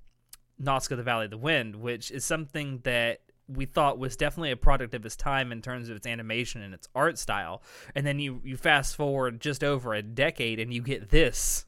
Nausicaa 0.58 0.96
the 0.96 1.04
Valley 1.04 1.26
of 1.26 1.32
the 1.32 1.38
Wind, 1.38 1.76
which 1.76 2.10
is 2.12 2.24
something 2.24 2.80
that 2.86 3.20
we 3.54 3.66
thought 3.66 3.98
was 4.00 4.16
definitely 4.16 4.52
a 4.52 4.58
product 4.58 4.94
of 4.94 5.06
its 5.06 5.16
time 5.16 5.52
in 5.52 5.62
terms 5.62 5.90
of 5.90 5.96
its 5.98 6.08
animation 6.08 6.62
and 6.62 6.74
its 6.74 6.88
art 6.96 7.18
style. 7.18 7.62
And 7.96 8.06
then 8.06 8.20
you 8.20 8.42
you 8.44 8.58
fast 8.58 8.96
forward 8.96 9.40
just 9.42 9.64
over 9.64 9.94
a 9.94 10.02
decade 10.02 10.60
and 10.60 10.74
you 10.74 10.82
get 10.82 11.10
this. 11.10 11.66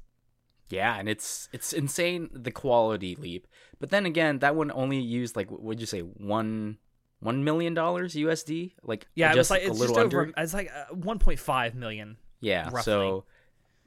Yeah, 0.70 0.98
and 0.98 1.08
it's 1.10 1.50
it's 1.52 1.74
insane 1.74 2.30
the 2.34 2.52
quality 2.52 3.16
leap. 3.16 3.48
But 3.80 3.90
then 3.90 4.06
again, 4.06 4.40
that 4.40 4.56
one 4.56 4.72
only 4.74 5.00
used 5.00 5.36
like 5.36 5.52
what 5.52 5.62
would 5.62 5.80
you 5.80 5.86
say 5.86 6.00
one 6.00 6.78
one 7.20 7.44
million 7.44 7.74
dollars 7.74 8.16
USD? 8.16 8.74
Like 8.84 9.08
Yeah, 9.16 9.28
it 9.28 9.38
was 9.38 9.48
just 9.48 9.52
like 9.52 9.62
a 9.64 9.68
it's 9.68 9.80
little 9.80 9.96
just 9.96 10.04
under. 10.06 10.22
over. 10.24 10.34
It's 10.38 10.54
like 10.54 10.72
uh, 10.76 10.94
1.5 10.96 11.76
million. 11.76 12.18
Yeah, 12.40 12.66
roughly. 12.66 12.82
so 12.84 13.26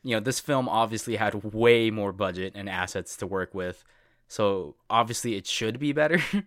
you 0.03 0.15
know 0.15 0.21
this 0.21 0.39
film 0.41 0.69
obviously 0.69 1.17
had 1.17 1.43
way 1.43 1.91
more 1.91 2.13
budget 2.13 2.53
and 2.55 2.69
assets 2.69 3.17
to 3.17 3.27
work 3.27 3.53
with, 3.55 3.83
so 4.29 4.77
obviously 4.89 5.35
it 5.35 5.47
should 5.47 5.79
be 5.79 5.93
better. 5.93 6.21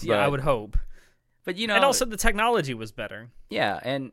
Yeah, 0.00 0.24
I 0.24 0.26
would 0.26 0.40
hope. 0.40 0.78
But 1.44 1.56
you 1.56 1.66
know, 1.66 1.74
and 1.74 1.84
also 1.84 2.04
the 2.04 2.16
technology 2.16 2.74
was 2.74 2.92
better. 2.92 3.30
yeah, 3.50 3.80
and 3.82 4.12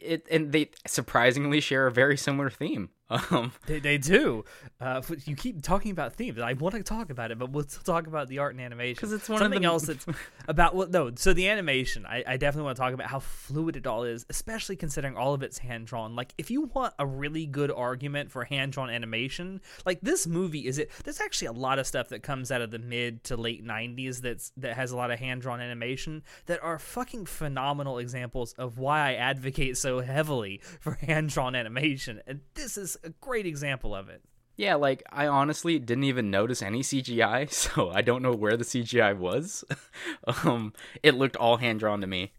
it 0.00 0.26
and 0.30 0.52
they 0.52 0.70
surprisingly 0.86 1.60
share 1.60 1.86
a 1.86 1.92
very 1.92 2.16
similar 2.16 2.50
theme. 2.50 2.90
Um, 3.10 3.52
They, 3.66 3.78
they 3.80 3.98
do. 3.98 4.44
Uh, 4.80 5.02
you 5.26 5.36
keep 5.36 5.62
talking 5.62 5.90
about 5.90 6.14
themes. 6.14 6.38
I 6.38 6.54
want 6.54 6.74
to 6.74 6.82
talk 6.82 7.10
about 7.10 7.30
it, 7.30 7.38
but 7.38 7.50
we'll 7.50 7.64
still 7.68 7.82
talk 7.82 8.06
about 8.06 8.28
the 8.28 8.38
art 8.38 8.52
and 8.52 8.60
animation 8.60 8.94
because 8.96 9.12
it's 9.12 9.28
one 9.28 9.36
of 9.36 9.44
something 9.44 9.62
the- 9.62 9.68
else 9.68 9.86
that's 9.86 10.06
about. 10.48 10.74
Well, 10.74 10.88
no. 10.88 11.10
So 11.14 11.32
the 11.32 11.48
animation, 11.48 12.06
I, 12.06 12.24
I 12.26 12.36
definitely 12.36 12.64
want 12.64 12.76
to 12.76 12.82
talk 12.82 12.92
about 12.94 13.08
how 13.08 13.20
fluid 13.20 13.76
it 13.76 13.86
all 13.86 14.04
is, 14.04 14.24
especially 14.30 14.76
considering 14.76 15.16
all 15.16 15.34
of 15.34 15.42
it's 15.42 15.58
hand 15.58 15.86
drawn. 15.86 16.16
Like, 16.16 16.32
if 16.38 16.50
you 16.50 16.62
want 16.62 16.94
a 16.98 17.06
really 17.06 17.46
good 17.46 17.70
argument 17.70 18.30
for 18.30 18.44
hand 18.44 18.72
drawn 18.72 18.90
animation, 18.90 19.60
like 19.86 20.00
this 20.00 20.26
movie 20.26 20.66
is 20.66 20.78
it. 20.78 20.90
There's 21.04 21.20
actually 21.20 21.48
a 21.48 21.52
lot 21.52 21.78
of 21.78 21.86
stuff 21.86 22.08
that 22.08 22.22
comes 22.22 22.50
out 22.50 22.62
of 22.62 22.70
the 22.70 22.78
mid 22.78 23.24
to 23.24 23.36
late 23.36 23.64
'90s 23.64 24.20
that's 24.20 24.52
that 24.56 24.76
has 24.76 24.92
a 24.92 24.96
lot 24.96 25.10
of 25.10 25.18
hand 25.18 25.42
drawn 25.42 25.60
animation 25.60 26.22
that 26.46 26.62
are 26.62 26.78
fucking 26.78 27.26
phenomenal 27.26 27.98
examples 27.98 28.52
of 28.54 28.78
why 28.78 29.10
I 29.10 29.14
advocate 29.14 29.76
so 29.76 30.00
heavily 30.00 30.60
for 30.80 30.92
hand 30.92 31.30
drawn 31.30 31.54
animation, 31.54 32.20
and 32.26 32.40
this 32.54 32.76
is 32.76 32.93
a 33.02 33.10
great 33.20 33.46
example 33.46 33.94
of 33.94 34.08
it. 34.08 34.22
yeah, 34.56 34.74
like 34.76 35.02
I 35.10 35.26
honestly 35.26 35.78
didn't 35.78 36.04
even 36.04 36.30
notice 36.30 36.62
any 36.62 36.82
CGI, 36.82 37.50
so 37.62 37.90
I 37.90 38.02
don't 38.02 38.22
know 38.22 38.32
where 38.32 38.56
the 38.56 38.64
CGI 38.64 39.16
was. 39.16 39.64
um, 40.44 40.72
it 41.02 41.14
looked 41.14 41.36
all 41.36 41.56
hand 41.56 41.80
drawn 41.80 42.00
to 42.00 42.06
me. 42.06 42.32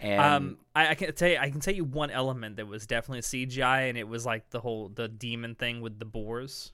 And 0.00 0.20
Um, 0.22 0.58
I, 0.74 0.88
I 0.88 0.94
can 0.94 1.12
tell 1.14 1.28
you, 1.28 1.36
I 1.36 1.50
can 1.50 1.60
tell 1.60 1.74
you 1.74 1.84
one 1.84 2.10
element 2.10 2.56
that 2.56 2.66
was 2.66 2.86
definitely 2.86 3.20
CGI, 3.20 3.88
and 3.90 3.98
it 3.98 4.08
was 4.08 4.24
like 4.24 4.48
the 4.50 4.60
whole 4.60 4.88
the 4.88 5.08
demon 5.08 5.54
thing 5.54 5.82
with 5.82 5.98
the 5.98 6.06
boars. 6.06 6.72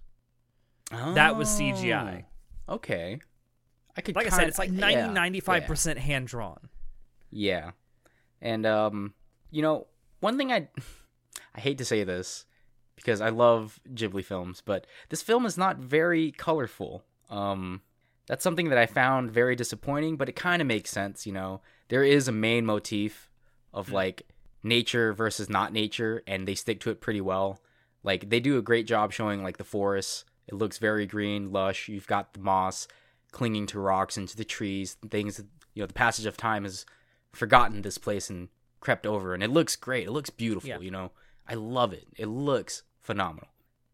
That 0.91 1.37
was 1.37 1.49
CGI. 1.49 2.25
Oh, 2.69 2.75
Okay. 2.75 3.19
I 3.97 4.01
could 4.03 4.15
Like 4.15 4.27
I 4.27 4.31
kinda- 4.31 4.43
said, 4.43 4.49
it's 4.49 4.59
like 4.59 4.71
yeah, 4.71 5.07
90 5.07 5.15
95 5.15 5.65
percent 5.65 5.99
hand 5.99 6.29
drawn. 6.29 6.69
Yeah. 7.31 7.71
And 8.41 8.67
um, 8.67 9.15
you 9.51 9.63
know, 9.63 9.87
one 10.21 10.37
thing 10.37 10.53
I 10.53 10.69
I 11.55 11.61
hate 11.61 11.79
to 11.79 11.85
say 11.85 12.05
this 12.05 12.45
because 12.97 13.21
I 13.21 13.29
love 13.29 13.79
Ghibli 13.95 14.25
films, 14.25 14.63
but 14.65 14.87
this 15.11 15.23
film 15.23 15.47
is 15.47 15.57
not 15.57 15.79
very 15.79 16.33
colorful. 16.33 17.05
Um 17.31 17.83
that's 18.27 18.43
something 18.43 18.71
that 18.71 18.79
I 18.79 18.87
found 18.87 19.31
very 19.31 19.55
disappointing, 19.55 20.17
but 20.17 20.29
it 20.29 20.35
kind 20.35 20.61
of 20.61 20.67
makes 20.67 20.91
sense, 20.91 21.27
you 21.27 21.33
know. 21.33 21.61
There 21.89 22.03
is 22.03 22.27
a 22.27 22.33
main 22.33 22.67
motif 22.67 23.31
of 23.73 23.93
like 23.93 24.23
nature 24.65 25.13
versus 25.13 25.49
not 25.49 25.73
nature 25.73 26.23
and 26.27 26.47
they 26.49 26.57
stick 26.57 26.81
to 26.81 26.91
it 26.91 27.01
pretty 27.01 27.21
well. 27.21 27.61
Like 28.03 28.29
they 28.31 28.41
do 28.41 28.59
a 28.59 28.63
great 28.63 28.87
job 28.87 29.13
showing 29.13 29.43
like 29.45 29.59
the 29.59 29.65
forest. 29.65 30.25
It 30.49 30.55
looks 30.55 30.79
very 30.79 31.07
green, 31.07 31.53
lush. 31.53 31.89
You've 31.89 32.07
got 32.09 32.33
the 32.35 32.41
moss 32.41 32.89
clinging 33.31 33.67
to 33.67 33.79
rocks 33.81 34.17
and 34.17 34.29
to 34.29 34.37
the 34.37 34.45
trees, 34.45 34.97
things 35.09 35.37
that, 35.37 35.47
you 35.75 35.83
know, 35.83 35.87
the 35.87 35.93
passage 35.93 36.27
of 36.27 36.37
time 36.37 36.65
has 36.65 36.85
forgotten 37.33 37.83
this 37.83 37.99
place 37.99 38.29
and 38.31 38.49
crept 38.81 39.07
over 39.07 39.35
and 39.35 39.43
it 39.43 39.51
looks 39.51 39.77
great. 39.77 40.07
It 40.09 40.13
looks 40.13 40.31
beautiful, 40.31 40.69
Yeah. 40.69 40.79
you 40.81 40.91
know. 40.91 41.13
I 41.49 41.55
love 41.55 41.93
it. 41.93 42.07
It 42.17 42.27
looks 42.27 42.83
phenomenal. 43.01 43.49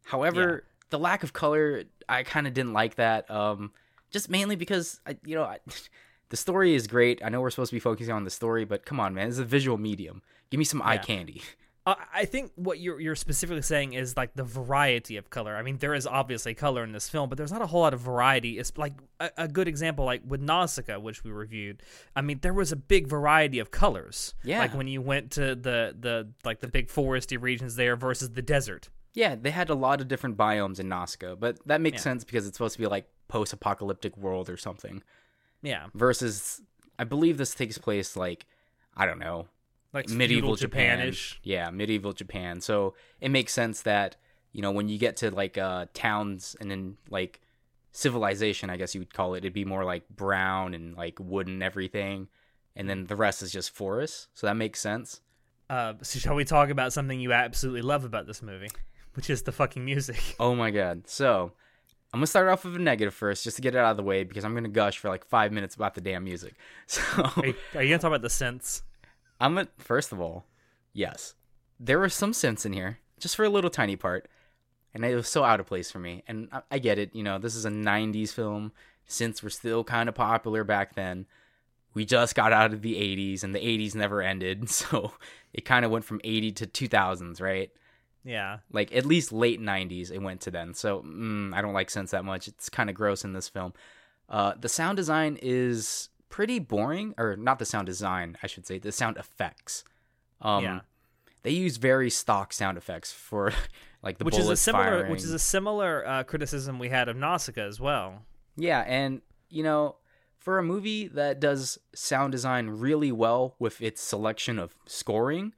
However, 0.05 0.65
the 0.91 0.99
lack 0.99 1.23
of 1.23 1.33
color, 1.33 1.85
I 2.09 2.23
kind 2.23 2.47
of 2.47 2.55
didn't 2.55 2.73
like 2.73 2.97
that. 2.97 3.31
Um, 3.31 3.73
just 4.11 4.29
mainly 4.29 4.57
because 4.57 5.01
I, 5.07 5.17
you 5.25 5.35
know, 5.35 5.45
I, 5.45 5.59
the 6.29 6.37
story 6.37 6.75
is 6.75 6.87
great. 6.87 7.21
I 7.25 7.29
know 7.29 7.41
we're 7.41 7.51
supposed 7.51 7.71
to 7.71 7.77
be 7.77 7.81
focusing 7.81 8.15
on 8.15 8.25
the 8.25 8.31
story, 8.31 8.65
but 8.65 8.85
come 8.85 9.01
on, 9.01 9.15
man, 9.15 9.29
it's 9.29 9.39
a 9.39 9.45
visual 9.45 9.79
medium. 9.79 10.23
Give 10.51 10.59
me 10.59 10.65
some 10.65 10.83
eye 10.83 10.99
candy. 10.99 11.43
Uh, 11.85 11.97
I 12.15 12.27
think 12.27 12.53
what 12.55 12.79
you're 12.79 13.01
you're 13.01 13.17
specifically 13.17 13.63
saying 13.63 13.95
is 13.95 14.17
like 14.17 14.35
the 14.37 14.45
variety 14.45 15.17
of 15.17 15.31
color. 15.31 15.57
I 15.57 15.63
mean, 15.63 15.79
there 15.79 15.95
is 15.95 16.07
obviously 16.07 16.55
color 16.55 16.85
in 16.85 16.93
this 16.93 17.09
film, 17.09 17.29
but 17.29 17.37
there's 17.39 17.51
not 17.51 17.61
a 17.61 17.67
whole 17.67 17.81
lot 17.81 17.93
of 17.93 17.99
variety. 18.01 18.57
It's 18.59 18.73
like 18.79 18.93
a, 19.19 19.31
a 19.37 19.49
good 19.49 19.67
example, 19.67 20.05
like 20.05 20.23
with 20.25 20.41
Nausicaa, 20.41 21.01
which 21.01 21.25
we 21.25 21.33
reviewed. 21.33 21.83
I 22.15 22.21
mean, 22.21 22.39
there 22.41 22.53
was 22.55 22.71
a 22.71 22.77
big 22.77 23.09
variety 23.09 23.59
of 23.59 23.73
colors. 23.73 24.35
Yeah. 24.45 24.61
like 24.61 24.75
when 24.75 24.87
you 24.87 25.01
went 25.03 25.33
to 25.33 25.57
the 25.57 25.97
the 25.99 26.29
like 26.45 26.61
the 26.61 26.69
big 26.69 26.87
foresty 26.89 27.41
regions 27.41 27.75
there 27.75 27.97
versus 27.97 28.31
the 28.31 28.43
desert. 28.43 28.89
Yeah, 29.15 29.35
they 29.35 29.51
had 29.51 29.69
a 29.69 29.75
lot 29.75 30.01
of 30.01 30.09
different 30.09 30.37
biomes 30.39 30.79
in 30.79 30.89
Nausicaa, 30.89 31.35
but 31.35 31.59
that 31.67 31.81
makes 31.81 31.97
Yeah. 31.97 32.03
sense 32.03 32.25
because 32.25 32.47
it's 32.47 32.57
supposed 32.57 32.75
to 32.77 32.81
be 32.81 32.87
like 32.87 33.07
post-apocalyptic 33.29 34.17
world 34.17 34.49
or 34.49 34.57
something. 34.57 35.03
Yeah, 35.63 35.87
Versus, 35.95 36.63
I 36.99 37.05
believe 37.05 37.39
this 37.39 37.55
takes 37.55 37.77
place 37.77 38.17
like, 38.17 38.47
I 38.97 39.05
don't 39.07 39.19
know, 39.19 39.49
like 39.93 40.09
medieval 40.09 40.51
feudal 40.51 40.57
Japan. 40.57 40.99
Japanish. 40.99 41.37
Yeah, 41.43 41.71
medieval 41.71 42.13
Japan. 42.13 42.61
So 42.61 42.95
it 43.21 43.31
makes 43.31 43.53
sense 43.53 43.83
that 43.83 44.17
you 44.53 44.63
know 44.63 44.71
when 44.71 44.89
you 44.89 44.99
get 44.99 45.17
to 45.19 45.31
like 45.31 45.59
uh, 45.59 45.87
towns 45.95 46.57
and 46.61 46.71
then 46.71 46.97
like 47.11 47.41
civilization, 47.93 48.71
I 48.71 48.77
guess 48.77 48.95
you 48.95 49.01
would 49.01 49.13
call 49.13 49.35
it, 49.35 49.39
it'd 49.39 49.53
be 49.53 49.65
more 49.65 49.85
like 49.85 50.09
brown 50.09 50.75
and 50.75 50.97
like 50.97 51.19
wood 51.21 51.47
and 51.47 51.63
everything, 51.63 52.29
and 52.75 52.89
then 52.89 53.07
the 53.07 53.17
rest 53.17 53.43
is 53.43 53.53
just 53.53 53.75
forest. 53.75 54.29
So 54.35 54.47
that 54.47 54.57
makes 54.57 54.81
sense. 54.81 55.21
Uh, 55.71 55.95
so 56.03 56.19
shall 56.19 56.35
we 56.35 56.45
talk 56.45 56.71
about 56.71 56.93
something 56.93 57.21
you 57.21 57.33
absolutely 57.33 57.83
love 57.83 58.05
about 58.05 58.27
this 58.27 58.43
movie, 58.43 58.69
which 59.15 59.31
is 59.31 59.43
the 59.43 59.53
fucking 59.53 59.85
music? 59.85 60.37
Oh 60.41 60.55
my 60.55 60.71
god. 60.71 61.07
So 61.07 61.53
I'm 62.13 62.19
gonna 62.19 62.27
start 62.27 62.49
off 62.49 62.65
with 62.65 62.77
a 62.77 62.79
negative 62.79 63.15
first, 63.15 63.45
just 63.45 63.57
to 63.57 63.63
get 63.63 63.75
it 63.75 63.79
out 63.79 63.93
of 63.93 63.97
the 63.97 64.03
way, 64.03 64.25
because 64.25 64.45
I'm 64.45 64.55
gonna 64.55 64.69
gush 64.69 64.99
for 64.99 65.09
like 65.09 65.25
five 65.25 65.53
minutes 65.53 65.75
about 65.75 65.95
the 65.95 66.01
damn 66.01 66.25
music. 66.25 66.55
So 66.87 67.01
Are 67.37 67.47
you, 67.47 67.55
are 67.75 67.83
you 67.83 67.89
gonna 67.91 67.99
talk 67.99 68.09
about 68.09 68.23
the 68.23 68.29
synths? 68.29 68.83
I'm 69.43 69.59
a, 69.59 69.67
first 69.77 70.13
of 70.13 70.21
all, 70.21 70.47
yes, 70.93 71.35
there 71.81 71.99
was 71.99 72.15
some 72.15 72.31
synths 72.31 72.65
in 72.65 72.73
here, 72.73 72.99
just 73.19 73.35
for 73.35 73.45
a 73.45 73.49
little 73.51 73.71
tiny 73.71 73.97
part, 73.97 74.29
and 74.95 75.05
it 75.05 75.17
was 75.17 75.29
so 75.29 75.43
out 75.43 75.59
of 75.59 75.67
place 75.67 75.91
for 75.91 75.99
me. 75.99 76.23
And 76.29 76.49
I, 76.53 76.63
I 76.71 76.79
get 76.79 76.99
it, 76.99 77.13
you 77.13 77.25
know, 77.25 77.39
this 77.39 77.57
is 77.57 77.65
a 77.65 77.71
'90s 77.71 78.33
film. 78.33 78.71
Since 79.05 79.43
we're 79.43 79.51
still 79.51 79.83
kind 79.83 80.09
of 80.09 80.15
popular 80.15 80.63
back 80.63 80.95
then, 80.95 81.27
we 81.93 82.05
just 82.05 82.37
got 82.37 82.53
out 82.53 82.73
of 82.73 82.83
the 82.83 82.95
'80s, 82.95 83.43
and 83.43 83.53
the 83.53 83.59
'80s 83.59 83.97
never 83.97 84.23
ended, 84.23 84.71
so 84.81 85.13
it 85.53 85.65
kind 85.65 85.85
of 85.85 85.91
went 85.91 86.05
from 86.05 86.21
'80 86.23 86.53
to 86.53 86.67
2000s, 86.67 87.41
right? 87.43 87.71
Yeah, 88.25 88.59
Like 88.71 88.95
at 88.95 89.05
least 89.05 89.33
late 89.33 89.61
'90s, 89.61 90.13
it 90.13 90.23
went 90.23 90.43
to 90.43 90.53
then. 90.53 90.75
So 90.75 91.03
mm, 91.03 91.53
I 91.53 91.61
don't 91.63 91.75
like 91.75 91.89
synths 91.89 92.11
that 92.11 92.25
much. 92.25 92.47
It's 92.47 92.69
kind 92.69 92.89
of 92.89 92.95
gross 92.95 93.25
in 93.25 93.33
this 93.33 93.49
film. 93.49 93.73
Uh, 94.29 94.55
the 94.59 94.69
sound 94.69 94.97
design 94.97 95.37
is 95.43 96.09
pretty 96.33 96.59
boring, 96.59 97.15
or 97.19 97.37
not 97.37 97.61
the 97.61 97.65
sound 97.67 97.87
design, 97.87 98.37
I 98.43 98.47
should 98.49 98.67
say, 98.67 98.79
the 98.79 98.91
sound 98.91 99.19
effects. 99.19 99.85
Um, 100.41 100.65
Yeah. 100.65 100.81
They 101.45 101.51
use 101.51 101.77
very 101.77 102.09
stock 102.09 102.53
sound 102.53 102.79
effects 102.79 103.13
for 103.13 103.53
like 104.03 104.19
the 104.19 104.25
which 104.25 104.39
is 104.39 104.49
a 104.49 104.57
similar 104.57 104.85
firing. 104.85 105.11
which 105.13 105.23
is 105.23 105.33
a 105.33 105.39
similar 105.39 106.07
uh, 106.07 106.23
criticism 106.25 106.79
we 106.79 106.89
had 106.89 107.09
of 107.09 107.17
Nausicaa 107.17 107.63
as 107.67 107.79
well. 107.81 108.23
Yeah, 108.57 108.81
and 108.87 109.23
you 109.49 109.63
know, 109.63 109.97
for 110.39 110.59
a 110.59 110.63
movie 110.63 111.07
that 111.09 111.39
does 111.41 111.79
sound 111.95 112.33
design 112.33 112.69
really 112.69 113.13
well 113.13 113.55
with 113.59 113.81
its 113.83 114.01
selection 114.01 114.59
of 114.59 114.75
scoring, 114.87 115.53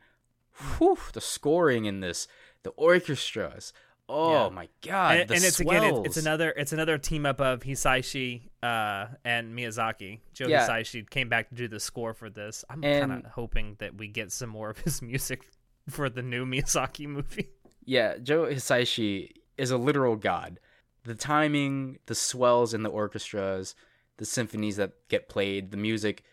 whew, 0.79 0.99
the 1.13 1.21
scoring 1.21 1.85
in 1.85 2.01
this, 2.01 2.27
the 2.63 2.71
orchestras. 2.71 3.73
Oh 4.09 4.33
Yeah. 4.45 4.49
my 4.51 4.69
god, 4.83 5.17
and, 5.17 5.31
and 5.31 5.45
it's 5.45 5.61
again 5.61 5.83
it, 5.83 6.07
it's 6.07 6.17
another 6.19 6.51
it's 6.51 6.73
another 6.73 6.99
team 6.99 7.25
up 7.25 7.41
of 7.41 7.61
Hisaishi 7.63 8.43
uh, 8.63 9.07
and 9.25 9.57
Miyazaki. 9.57 10.21
Joe 10.35 10.47
Yeah. 10.47 10.67
Hisaishi 10.69 11.09
came 11.09 11.29
back 11.29 11.49
to 11.49 11.55
do 11.55 11.69
the 11.69 11.81
score 11.81 12.13
for 12.15 12.29
this. 12.29 12.65
I'm 12.69 12.83
kind 12.83 13.13
of 13.13 13.25
hoping 13.33 13.77
that 13.79 13.97
we 13.97 14.09
get 14.09 14.31
some 14.33 14.51
more 14.51 14.71
of 14.71 14.79
his 14.79 15.01
music 15.11 15.49
for 15.89 16.11
the 16.11 16.23
new 16.23 16.45
Miyazaki 16.45 17.07
movie. 17.09 17.49
Yeah, 17.85 18.19
Joe 18.19 18.45
Hisaishi 18.47 19.31
is 19.57 19.71
a 19.71 19.77
literal 19.79 20.17
god. 20.17 20.61
The 21.05 21.15
timing, 21.15 21.99
the 22.07 22.15
swells 22.15 22.73
in 22.73 22.83
the 22.83 22.89
orchestras, 22.91 23.75
the 24.17 24.25
symphonies 24.25 24.77
that 24.77 24.93
get 25.09 25.29
played, 25.29 25.71
the 25.71 25.77
music 25.77 26.25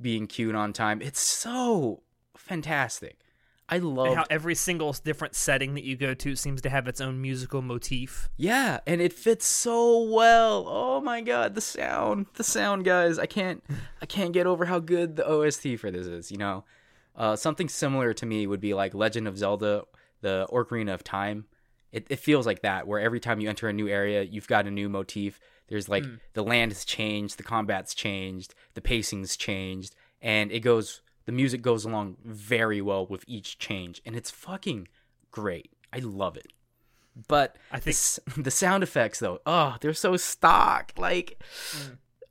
being 0.00 0.26
cued 0.26 0.54
on 0.56 0.72
time. 0.72 1.00
It's 1.02 1.20
so 1.20 2.02
fantastic. 2.36 3.18
I 3.68 3.78
love 3.78 4.16
how 4.16 4.24
every 4.30 4.54
single 4.54 4.92
different 4.92 5.34
setting 5.34 5.74
that 5.74 5.84
you 5.84 5.96
go 5.96 6.14
to 6.14 6.36
seems 6.36 6.62
to 6.62 6.70
have 6.70 6.88
its 6.88 7.00
own 7.00 7.20
musical 7.20 7.60
motif. 7.60 8.30
Yeah, 8.36 8.80
and 8.86 9.00
it 9.00 9.12
fits 9.12 9.46
so 9.46 10.04
well. 10.04 10.64
Oh 10.66 11.00
my 11.02 11.20
god, 11.20 11.54
the 11.54 11.60
sound, 11.60 12.26
the 12.34 12.44
sound, 12.44 12.84
guys. 12.84 13.18
I 13.18 13.26
can't, 13.26 13.62
I 14.00 14.06
can't 14.06 14.32
get 14.32 14.46
over 14.46 14.64
how 14.64 14.78
good 14.78 15.16
the 15.16 15.28
OST 15.28 15.78
for 15.78 15.90
this 15.90 16.06
is. 16.06 16.30
You 16.32 16.38
know, 16.38 16.64
uh, 17.14 17.36
something 17.36 17.68
similar 17.68 18.14
to 18.14 18.24
me 18.24 18.46
would 18.46 18.60
be 18.60 18.72
like 18.72 18.94
Legend 18.94 19.28
of 19.28 19.36
Zelda, 19.36 19.84
the 20.22 20.46
Ocarina 20.50 20.94
of 20.94 21.04
Time. 21.04 21.44
It, 21.92 22.06
it 22.08 22.20
feels 22.20 22.46
like 22.46 22.62
that, 22.62 22.86
where 22.86 23.00
every 23.00 23.20
time 23.20 23.40
you 23.40 23.48
enter 23.48 23.68
a 23.68 23.72
new 23.72 23.88
area, 23.88 24.22
you've 24.22 24.48
got 24.48 24.66
a 24.66 24.70
new 24.70 24.88
motif. 24.88 25.40
There's 25.68 25.88
like 25.88 26.04
the 26.32 26.42
land 26.42 26.72
has 26.72 26.86
changed, 26.86 27.38
the 27.38 27.42
combat's 27.42 27.94
changed, 27.94 28.54
the 28.72 28.80
pacing's 28.80 29.36
changed, 29.36 29.94
and 30.22 30.50
it 30.50 30.60
goes. 30.60 31.02
The 31.28 31.32
music 31.32 31.60
goes 31.60 31.84
along 31.84 32.16
very 32.24 32.80
well 32.80 33.04
with 33.06 33.22
each 33.26 33.58
change, 33.58 34.00
and 34.06 34.16
it's 34.16 34.30
fucking 34.30 34.88
great. 35.30 35.70
I 35.92 35.98
love 35.98 36.38
it. 36.38 36.46
But 37.28 37.56
I 37.70 37.78
think- 37.78 37.96
s- 37.96 38.18
the, 38.38 38.50
sound 38.50 38.82
effects 38.82 39.18
though, 39.18 39.40
oh, 39.44 39.76
they're 39.82 39.92
so 39.92 40.16
stock. 40.16 40.92
Like, 40.96 41.38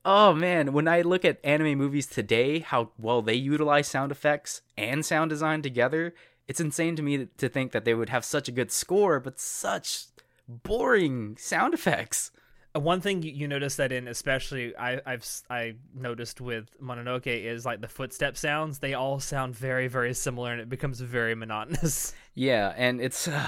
oh 0.04 0.34
man, 0.34 0.74
when 0.74 0.88
I 0.88 1.04
look 1.04 1.24
at 1.26 1.40
anime 1.46 1.78
movies 1.78 2.08
today, 2.08 2.58
how 2.58 2.90
well 2.98 3.22
they 3.22 3.36
utilize 3.36 3.88
sound 3.88 4.12
effects 4.12 4.64
and 4.76 5.06
sound 5.06 5.30
design 5.30 5.62
together, 5.62 6.16
it's 6.48 6.60
insane 6.60 6.96
to 6.96 7.04
me 7.04 7.28
to 7.38 7.48
think 7.48 7.74
that 7.74 7.86
they 7.86 7.94
would 7.94 8.10
have 8.10 8.26
such 8.26 8.48
a 8.50 8.52
good 8.52 8.72
score, 8.72 9.20
but 9.20 9.40
such 9.40 10.06
boring 10.48 11.38
sound 11.40 11.76
effects. 11.76 12.32
Uh, 12.78 12.80
One 12.80 13.02
thing 13.02 13.24
you, 13.24 13.48
notice 13.48 13.76
that 13.78 13.92
in, 13.92 14.08
especially 14.08 14.76
I, 14.78 15.02
I've 15.06 15.22
s- 15.22 15.44
I 15.50 15.76
noticed 15.94 16.40
with 16.42 16.70
Mononoke 16.82 17.28
is 17.28 17.66
like 17.66 17.82
the 17.82 17.88
footstep 17.88 18.38
sounds. 18.38 18.80
They 18.80 18.94
all 18.94 19.20
sound 19.20 19.56
very 19.56 19.88
very 19.88 20.14
similar, 20.14 20.52
and 20.52 20.62
it 20.62 20.70
becomes 20.70 21.00
very 21.02 21.36
monotonous. 21.36 22.14
Yeah, 22.40 22.72
and 22.78 23.02
it's 23.02 23.28
uh, 23.28 23.48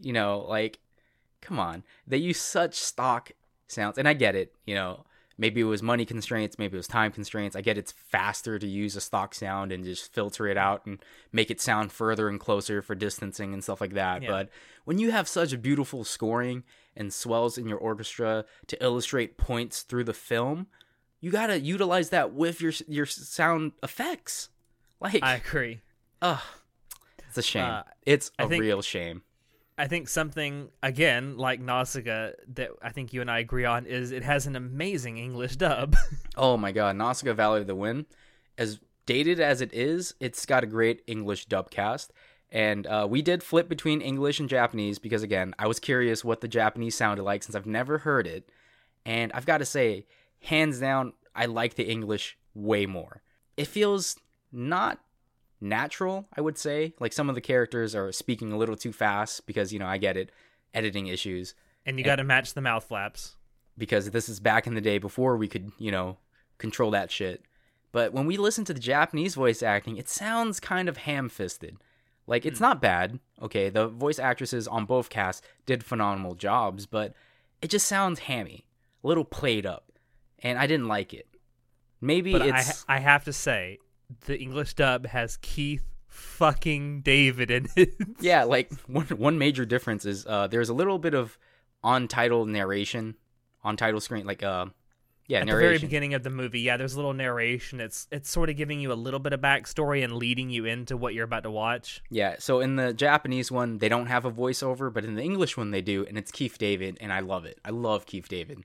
you 0.00 0.12
know, 0.12 0.46
like 0.48 0.78
come 1.40 1.58
on. 1.58 1.82
They 2.06 2.18
use 2.18 2.40
such 2.40 2.76
stock 2.76 3.32
sounds 3.66 3.98
and 3.98 4.06
I 4.06 4.12
get 4.14 4.36
it, 4.36 4.54
you 4.64 4.76
know. 4.76 5.04
Maybe 5.40 5.60
it 5.60 5.64
was 5.64 5.82
money 5.84 6.04
constraints, 6.04 6.58
maybe 6.58 6.74
it 6.74 6.78
was 6.78 6.88
time 6.88 7.12
constraints. 7.12 7.54
I 7.54 7.60
get 7.60 7.78
it's 7.78 7.92
faster 7.92 8.58
to 8.58 8.66
use 8.66 8.96
a 8.96 9.00
stock 9.00 9.34
sound 9.34 9.70
and 9.70 9.84
just 9.84 10.12
filter 10.12 10.48
it 10.48 10.56
out 10.56 10.84
and 10.84 10.98
make 11.30 11.50
it 11.50 11.60
sound 11.60 11.92
further 11.92 12.28
and 12.28 12.40
closer 12.40 12.82
for 12.82 12.96
distancing 12.96 13.54
and 13.54 13.62
stuff 13.62 13.80
like 13.80 13.94
that. 13.94 14.22
Yeah. 14.22 14.30
But 14.30 14.48
when 14.84 14.98
you 14.98 15.12
have 15.12 15.28
such 15.28 15.60
beautiful 15.62 16.02
scoring 16.02 16.64
and 16.96 17.12
swells 17.12 17.56
in 17.56 17.68
your 17.68 17.78
orchestra 17.78 18.44
to 18.66 18.84
illustrate 18.84 19.36
points 19.36 19.82
through 19.82 20.04
the 20.04 20.12
film, 20.12 20.66
you 21.20 21.30
got 21.30 21.46
to 21.46 21.60
utilize 21.60 22.10
that 22.10 22.32
with 22.32 22.60
your 22.60 22.72
your 22.88 23.06
sound 23.06 23.72
effects. 23.82 24.48
Like 25.00 25.22
I 25.22 25.36
agree. 25.36 25.82
Ugh. 26.20 26.40
It's 27.28 27.38
a 27.38 27.42
shame. 27.42 27.64
Uh, 27.64 27.82
it's 28.04 28.32
a 28.38 28.48
think- 28.48 28.60
real 28.60 28.82
shame. 28.82 29.22
I 29.78 29.86
think 29.86 30.08
something 30.08 30.70
again 30.82 31.36
like 31.36 31.60
Nausicaa 31.60 32.30
that 32.54 32.70
I 32.82 32.90
think 32.90 33.12
you 33.12 33.20
and 33.20 33.30
I 33.30 33.38
agree 33.38 33.64
on 33.64 33.86
is 33.86 34.10
it 34.10 34.24
has 34.24 34.46
an 34.46 34.56
amazing 34.56 35.18
English 35.18 35.56
dub. 35.56 35.96
Oh 36.36 36.56
my 36.56 36.70
god, 36.70 36.94
Nausicaa 36.94 37.34
Valley 37.34 37.60
of 37.60 37.66
the 37.66 37.74
Wind, 37.74 38.06
as 38.56 38.78
dated 39.06 39.40
as 39.40 39.60
it 39.60 39.72
is, 39.72 40.14
it's 40.20 40.46
got 40.46 40.62
a 40.62 40.68
great 40.68 41.02
English 41.08 41.46
dub 41.46 41.68
cast. 41.68 42.12
And 42.52 42.86
uh, 42.86 43.06
we 43.10 43.22
did 43.22 43.42
flip 43.42 43.68
between 43.68 44.00
English 44.00 44.38
and 44.38 44.48
Japanese 44.48 44.98
because, 44.98 45.22
again, 45.22 45.54
I 45.58 45.66
was 45.66 45.80
curious 45.80 46.24
what 46.24 46.40
the 46.40 46.46
Japanese 46.46 46.94
sounded 46.94 47.24
like 47.24 47.42
since 47.42 47.56
I've 47.56 47.66
never 47.66 47.98
heard 47.98 48.26
it. 48.26 48.50
And 49.04 49.32
I've 49.32 49.46
got 49.46 49.58
to 49.58 49.64
say, 49.64 50.06
hands 50.42 50.78
down, 50.78 51.14
I 51.34 51.46
like 51.46 51.74
the 51.74 51.90
English 51.90 52.38
way 52.54 52.86
more. 52.86 53.22
It 53.56 53.66
feels 53.66 54.16
not 54.52 55.00
natural, 55.60 56.26
I 56.36 56.40
would 56.40 56.58
say. 56.58 56.94
Like 57.00 57.12
some 57.12 57.28
of 57.28 57.34
the 57.34 57.40
characters 57.40 57.94
are 57.94 58.12
speaking 58.12 58.52
a 58.52 58.58
little 58.58 58.76
too 58.76 58.92
fast 58.92 59.46
because, 59.46 59.72
you 59.72 59.78
know, 59.78 59.86
I 59.86 59.98
get 59.98 60.16
it, 60.16 60.30
editing 60.74 61.06
issues. 61.06 61.54
and 61.86 61.98
you 61.98 62.04
got 62.04 62.16
to 62.16 62.24
match 62.24 62.54
the 62.54 62.60
mouth 62.60 62.84
flaps. 62.84 63.36
because 63.76 64.10
this 64.10 64.28
is 64.28 64.40
back 64.40 64.66
in 64.66 64.74
the 64.74 64.80
day 64.80 64.98
before 64.98 65.36
we 65.36 65.48
could, 65.48 65.70
you 65.78 65.90
know, 65.90 66.18
control 66.58 66.90
that 66.90 67.10
shit. 67.10 67.44
But 67.92 68.12
when 68.12 68.26
we 68.26 68.36
listen 68.36 68.64
to 68.66 68.74
the 68.74 68.80
Japanese 68.80 69.34
voice 69.34 69.62
acting, 69.62 69.96
it 69.96 70.08
sounds 70.08 70.60
kind 70.60 70.88
of 70.88 70.98
ham 70.98 71.28
fisted. 71.28 71.78
Like, 72.26 72.44
it's 72.44 72.58
hmm. 72.58 72.64
not 72.64 72.82
bad. 72.82 73.18
Okay, 73.40 73.70
the 73.70 73.88
voice 73.88 74.18
actresses 74.18 74.68
on 74.68 74.84
both 74.84 75.08
casts 75.08 75.46
did 75.64 75.82
phenomenal 75.82 76.34
jobs, 76.34 76.84
but 76.84 77.14
it 77.62 77.70
just 77.70 77.88
sounds 77.88 78.20
hammy, 78.20 78.66
a 79.02 79.08
little 79.08 79.24
played 79.24 79.64
up. 79.64 79.92
And 80.40 80.58
I 80.58 80.66
didn't 80.66 80.88
like 80.88 81.14
it. 81.14 81.26
Maybe 82.00 82.32
But 82.32 82.42
I, 82.42 82.60
it's. 82.60 82.84
I 82.88 82.98
have 82.98 83.24
to 83.24 83.32
say, 83.32 83.78
the 84.26 84.38
English 84.38 84.74
dub 84.74 85.06
has 85.06 85.36
Keith 85.38 85.84
fucking 86.06 87.02
David 87.02 87.50
in 87.50 87.68
it. 87.76 87.94
yeah, 88.20 88.44
like, 88.44 88.72
one, 88.86 89.06
one 89.06 89.38
major 89.38 89.64
difference 89.64 90.04
is 90.04 90.26
uh, 90.26 90.46
there's 90.46 90.68
a 90.68 90.74
little 90.74 90.98
bit 90.98 91.14
of 91.14 91.38
on 91.82 92.08
title 92.08 92.46
narration, 92.46 93.16
on 93.62 93.76
title 93.76 94.00
screen, 94.00 94.26
like, 94.26 94.42
uh, 94.42 94.66
yeah, 95.28 95.40
At 95.40 95.46
the 95.46 95.52
very 95.56 95.78
beginning 95.78 96.14
of 96.14 96.22
the 96.22 96.30
movie, 96.30 96.60
yeah, 96.60 96.78
there's 96.78 96.94
a 96.94 96.96
little 96.96 97.12
narration. 97.12 97.80
It's 97.80 98.08
it's 98.10 98.30
sort 98.30 98.48
of 98.48 98.56
giving 98.56 98.80
you 98.80 98.92
a 98.92 98.94
little 98.94 99.20
bit 99.20 99.34
of 99.34 99.42
backstory 99.42 100.02
and 100.02 100.14
leading 100.14 100.48
you 100.48 100.64
into 100.64 100.96
what 100.96 101.12
you're 101.12 101.26
about 101.26 101.42
to 101.42 101.50
watch. 101.50 102.02
Yeah, 102.08 102.36
so 102.38 102.60
in 102.60 102.76
the 102.76 102.94
Japanese 102.94 103.52
one, 103.52 103.76
they 103.76 103.90
don't 103.90 104.06
have 104.06 104.24
a 104.24 104.32
voiceover, 104.32 104.90
but 104.90 105.04
in 105.04 105.16
the 105.16 105.22
English 105.22 105.54
one, 105.58 105.70
they 105.70 105.82
do, 105.82 106.06
and 106.06 106.16
it's 106.16 106.30
Keith 106.30 106.56
David, 106.56 106.96
and 107.02 107.12
I 107.12 107.20
love 107.20 107.44
it. 107.44 107.58
I 107.62 107.68
love 107.70 108.06
Keith 108.06 108.26
David. 108.26 108.64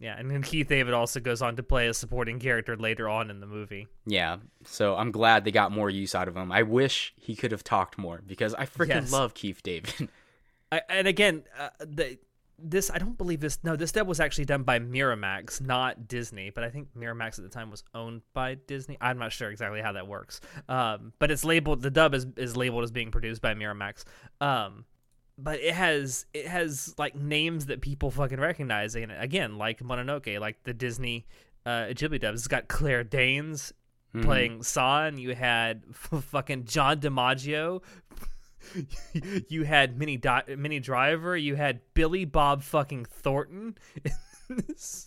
Yeah, 0.00 0.16
and 0.18 0.30
then 0.30 0.42
Keith 0.42 0.66
David 0.68 0.94
also 0.94 1.20
goes 1.20 1.42
on 1.42 1.56
to 1.56 1.62
play 1.62 1.86
a 1.86 1.92
supporting 1.94 2.38
character 2.40 2.74
later 2.74 3.06
on 3.06 3.28
in 3.30 3.40
the 3.40 3.46
movie. 3.46 3.86
Yeah, 4.06 4.38
so 4.64 4.96
I'm 4.96 5.10
glad 5.12 5.44
they 5.44 5.50
got 5.50 5.72
more 5.72 5.90
use 5.90 6.14
out 6.14 6.26
of 6.26 6.34
him. 6.36 6.50
I 6.50 6.62
wish 6.62 7.12
he 7.16 7.36
could 7.36 7.52
have 7.52 7.62
talked 7.62 7.98
more 7.98 8.22
because 8.26 8.54
I 8.54 8.64
freaking 8.64 8.88
Yes. 8.88 9.12
love 9.12 9.34
Keith 9.34 9.62
David. 9.62 10.08
I, 10.72 10.80
and 10.88 11.06
again, 11.06 11.42
uh, 11.58 11.68
the 11.80 12.18
this 12.62 12.90
I 12.90 12.98
don't 12.98 13.16
believe 13.18 13.40
this. 13.40 13.58
No, 13.62 13.74
this 13.76 13.90
dub 13.92 14.06
was 14.06 14.20
actually 14.20 14.44
done 14.44 14.62
by 14.62 14.78
Miramax, 14.78 15.60
not 15.60 16.06
Disney. 16.08 16.50
But 16.50 16.62
I 16.64 16.70
think 16.70 16.88
Miramax 16.96 17.38
at 17.38 17.44
the 17.44 17.48
time 17.50 17.70
was 17.70 17.82
owned 17.94 18.22
by 18.34 18.54
Disney. 18.54 18.96
I'm 19.00 19.18
not 19.18 19.32
sure 19.32 19.50
exactly 19.50 19.80
how 19.80 19.92
that 19.92 20.06
works. 20.06 20.40
Um, 20.68 21.12
but 21.18 21.30
it's 21.30 21.44
labeled. 21.44 21.82
The 21.82 21.90
dub 21.90 22.14
is 22.14 22.26
is 22.36 22.56
labeled 22.56 22.84
as 22.84 22.90
being 22.90 23.10
produced 23.10 23.42
by 23.42 23.54
Miramax. 23.54 24.04
Um, 24.40 24.84
but 25.42 25.60
it 25.60 25.74
has 25.74 26.26
it 26.34 26.46
has 26.46 26.94
like 26.98 27.14
names 27.14 27.66
that 27.66 27.80
people 27.80 28.10
fucking 28.10 28.38
recognize. 28.40 28.94
And 28.94 29.12
again, 29.12 29.58
like 29.58 29.80
Mononoke, 29.80 30.38
like 30.40 30.62
the 30.64 30.74
Disney 30.74 31.26
uh, 31.66 31.88
Ghibli 31.90 32.20
dubs. 32.20 32.40
It's 32.40 32.48
got 32.48 32.68
Claire 32.68 33.04
Danes 33.04 33.72
Mhm. 34.14 34.24
playing 34.24 34.62
San. 34.64 35.18
You 35.18 35.34
had 35.36 35.82
fucking 35.92 36.64
John 36.64 36.98
DiMaggio. 37.00 37.82
you 39.48 39.64
had 39.64 39.98
mini 39.98 40.16
Di- 40.16 40.54
Minnie 40.56 40.80
Driver. 40.80 41.36
You 41.36 41.54
had 41.54 41.80
Billy 41.94 42.24
Bob 42.24 42.62
fucking 42.62 43.04
Thornton. 43.06 43.76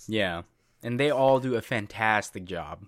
Yeah, 0.08 0.44
and 0.84 0.98
they 0.98 1.10
all 1.12 1.40
do 1.42 1.56
a 1.56 1.62
fantastic 1.62 2.46
job. 2.46 2.86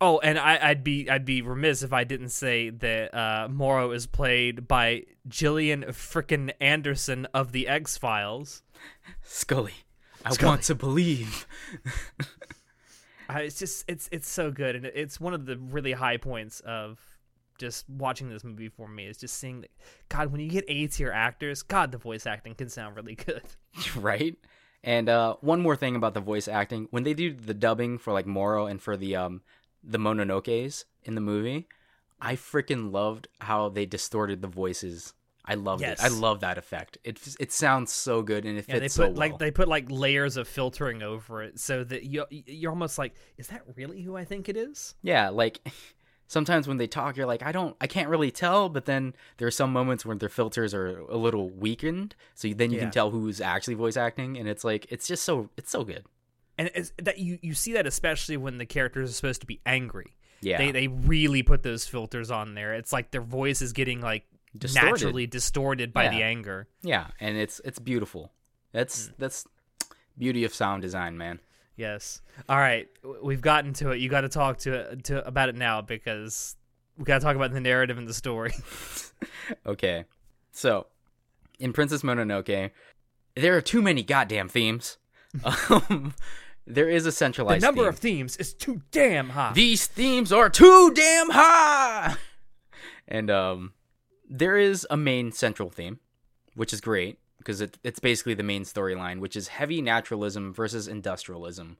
Oh, 0.00 0.18
and 0.18 0.38
I, 0.38 0.58
I'd 0.60 0.84
be 0.84 1.08
I'd 1.08 1.24
be 1.24 1.40
remiss 1.40 1.82
if 1.82 1.92
I 1.92 2.04
didn't 2.04 2.28
say 2.28 2.68
that 2.70 3.14
uh, 3.14 3.48
Moro 3.48 3.92
is 3.92 4.06
played 4.06 4.68
by 4.68 5.04
Gillian 5.26 5.84
frickin' 5.84 6.52
Anderson 6.60 7.26
of 7.32 7.52
the 7.52 7.66
X 7.66 7.96
Files. 7.96 8.62
Scully, 9.22 9.72
I 10.24 10.32
Scully. 10.32 10.48
want 10.50 10.62
to 10.64 10.74
believe. 10.74 11.46
I, 13.28 13.42
it's 13.42 13.58
just 13.58 13.84
it's 13.88 14.08
it's 14.12 14.28
so 14.28 14.50
good, 14.50 14.76
and 14.76 14.84
it's 14.86 15.18
one 15.18 15.32
of 15.32 15.46
the 15.46 15.56
really 15.56 15.92
high 15.92 16.18
points 16.18 16.60
of 16.60 17.00
just 17.58 17.88
watching 17.88 18.28
this 18.28 18.44
movie 18.44 18.68
for 18.68 18.86
me 18.86 19.06
is 19.06 19.16
just 19.16 19.38
seeing 19.38 19.62
that 19.62 19.70
God 20.10 20.30
when 20.30 20.42
you 20.42 20.50
get 20.50 20.64
A 20.68 20.86
tier 20.88 21.10
actors, 21.10 21.62
God 21.62 21.90
the 21.90 21.98
voice 21.98 22.26
acting 22.26 22.54
can 22.54 22.68
sound 22.68 22.96
really 22.96 23.14
good. 23.14 23.42
right? 23.96 24.36
And 24.84 25.08
uh, 25.08 25.36
one 25.40 25.62
more 25.62 25.74
thing 25.74 25.96
about 25.96 26.14
the 26.14 26.20
voice 26.20 26.48
acting: 26.48 26.88
when 26.90 27.02
they 27.02 27.14
do 27.14 27.32
the 27.32 27.54
dubbing 27.54 27.98
for 27.98 28.12
like 28.12 28.26
Moro 28.26 28.66
and 28.66 28.80
for 28.80 28.96
the 28.96 29.16
um 29.16 29.40
the 29.86 29.98
Mononokes 29.98 30.84
in 31.04 31.14
the 31.14 31.20
movie, 31.20 31.68
I 32.20 32.34
freaking 32.34 32.92
loved 32.92 33.28
how 33.40 33.68
they 33.68 33.86
distorted 33.86 34.42
the 34.42 34.48
voices. 34.48 35.12
I 35.48 35.54
loved 35.54 35.82
Yes. 35.82 36.00
it. 36.00 36.04
I 36.04 36.08
love 36.08 36.40
that 36.40 36.58
effect. 36.58 36.98
It 37.04 37.20
it 37.38 37.52
sounds 37.52 37.92
so 37.92 38.20
good 38.22 38.44
and 38.44 38.58
it 38.58 38.64
Yeah, 38.68 38.74
they 38.76 38.80
fits 38.86 38.96
put 38.96 39.02
so 39.06 39.08
well. 39.10 39.14
like 39.14 39.38
they 39.38 39.52
put 39.52 39.68
like 39.68 39.86
layers 39.88 40.36
of 40.36 40.48
filtering 40.48 41.02
over 41.02 41.42
it 41.42 41.60
so 41.60 41.84
that 41.84 42.02
you 42.02 42.24
you're 42.30 42.72
almost 42.72 42.98
like, 42.98 43.14
is 43.36 43.46
that 43.48 43.62
really 43.76 44.02
who 44.02 44.16
I 44.16 44.24
think 44.24 44.48
it 44.48 44.56
is? 44.56 44.96
yeah, 45.02 45.28
like 45.28 45.60
sometimes 46.26 46.66
when 46.66 46.78
they 46.78 46.88
talk, 46.88 47.16
you're 47.16 47.26
like, 47.26 47.44
I 47.44 47.52
don't, 47.52 47.76
I 47.80 47.86
can't 47.86 48.08
really 48.08 48.32
tell. 48.32 48.68
But 48.68 48.86
then 48.86 49.14
there 49.36 49.46
are 49.46 49.52
some 49.52 49.72
moments 49.72 50.04
when 50.04 50.18
their 50.18 50.28
filters 50.28 50.74
are 50.74 50.98
a 50.98 51.16
little 51.16 51.48
weakened, 51.50 52.16
so 52.34 52.48
then 52.48 52.72
you 52.72 52.78
Yeah. 52.78 52.82
can 52.84 52.90
tell 52.90 53.10
who's 53.12 53.40
actually 53.40 53.74
voice 53.74 53.96
acting, 53.96 54.36
and 54.36 54.48
it's 54.48 54.64
like 54.64 54.86
it's 54.90 55.06
just 55.06 55.22
so 55.22 55.50
it's 55.56 55.70
so 55.70 55.84
good. 55.84 56.06
And 56.58 56.70
that 57.02 57.18
you 57.18 57.38
you 57.42 57.54
see 57.54 57.74
that 57.74 57.86
especially 57.86 58.36
when 58.36 58.58
the 58.58 58.66
characters 58.66 59.10
are 59.10 59.12
supposed 59.12 59.40
to 59.42 59.46
be 59.46 59.60
angry. 59.66 60.16
Yeah, 60.40 60.58
They 60.58 60.70
they 60.70 60.88
really 60.88 61.42
put 61.42 61.62
those 61.62 61.86
filters 61.86 62.30
on 62.30 62.54
there. 62.54 62.74
It's 62.74 62.92
like 62.92 63.10
their 63.10 63.20
voice 63.22 63.62
is 63.62 63.72
getting 63.72 64.00
like 64.00 64.24
Distorted. 64.56 64.90
naturally 64.90 65.26
distorted 65.26 65.92
by 65.92 66.08
the 66.08 66.22
anger. 66.22 66.66
Yeah, 66.82 67.08
and 67.20 67.36
it's 67.36 67.60
it's 67.64 67.78
beautiful. 67.78 68.32
That's 68.72 69.10
that's 69.18 69.46
beauty 70.18 70.44
of 70.44 70.54
sound 70.54 70.82
design, 70.82 71.16
man. 71.18 71.40
Yes. 71.76 72.22
All 72.48 72.56
right, 72.56 72.88
we've 73.22 73.40
gotten 73.42 73.74
to 73.74 73.90
it. 73.90 74.00
You 74.00 74.08
got 74.08 74.22
to 74.22 74.28
talk 74.30 74.58
to 74.60 74.96
to 74.96 75.26
about 75.26 75.48
it 75.50 75.56
now 75.56 75.82
because 75.82 76.56
we 76.96 77.04
got 77.04 77.18
to 77.18 77.24
talk 77.24 77.36
about 77.36 77.52
the 77.52 77.60
narrative 77.60 77.98
and 77.98 78.08
the 78.08 78.14
story. 78.14 78.52
Okay, 79.64 80.04
so 80.52 80.86
in 81.58 81.72
Princess 81.72 82.02
Mononoke, 82.02 82.70
there 83.34 83.56
are 83.56 83.60
too 83.60 83.80
many 83.80 84.02
goddamn 84.02 84.48
themes. 84.48 84.98
um, 85.70 86.14
there 86.66 86.88
is 86.88 87.06
a 87.06 87.12
centralized. 87.12 87.62
the 87.62 87.66
number 87.66 87.82
theme. 87.82 87.88
of 87.88 87.98
themes 87.98 88.36
is 88.36 88.52
too 88.52 88.82
damn 88.90 89.30
high. 89.30 89.52
These 89.52 89.86
themes 89.86 90.32
are 90.32 90.50
too 90.50 90.92
damn 90.94 91.30
high. 91.30 92.16
And 93.08 93.30
um, 93.30 93.72
there 94.28 94.56
is 94.56 94.84
a 94.90 94.96
main 94.96 95.30
central 95.30 95.70
theme, 95.70 96.00
which 96.56 96.72
is 96.72 96.80
great 96.80 97.20
because 97.38 97.60
it, 97.60 97.78
it's 97.84 98.00
basically 98.00 98.34
the 98.34 98.42
main 98.42 98.64
storyline, 98.64 99.20
which 99.20 99.36
is 99.36 99.46
heavy 99.46 99.80
naturalism 99.80 100.52
versus 100.52 100.88
industrialism. 100.88 101.76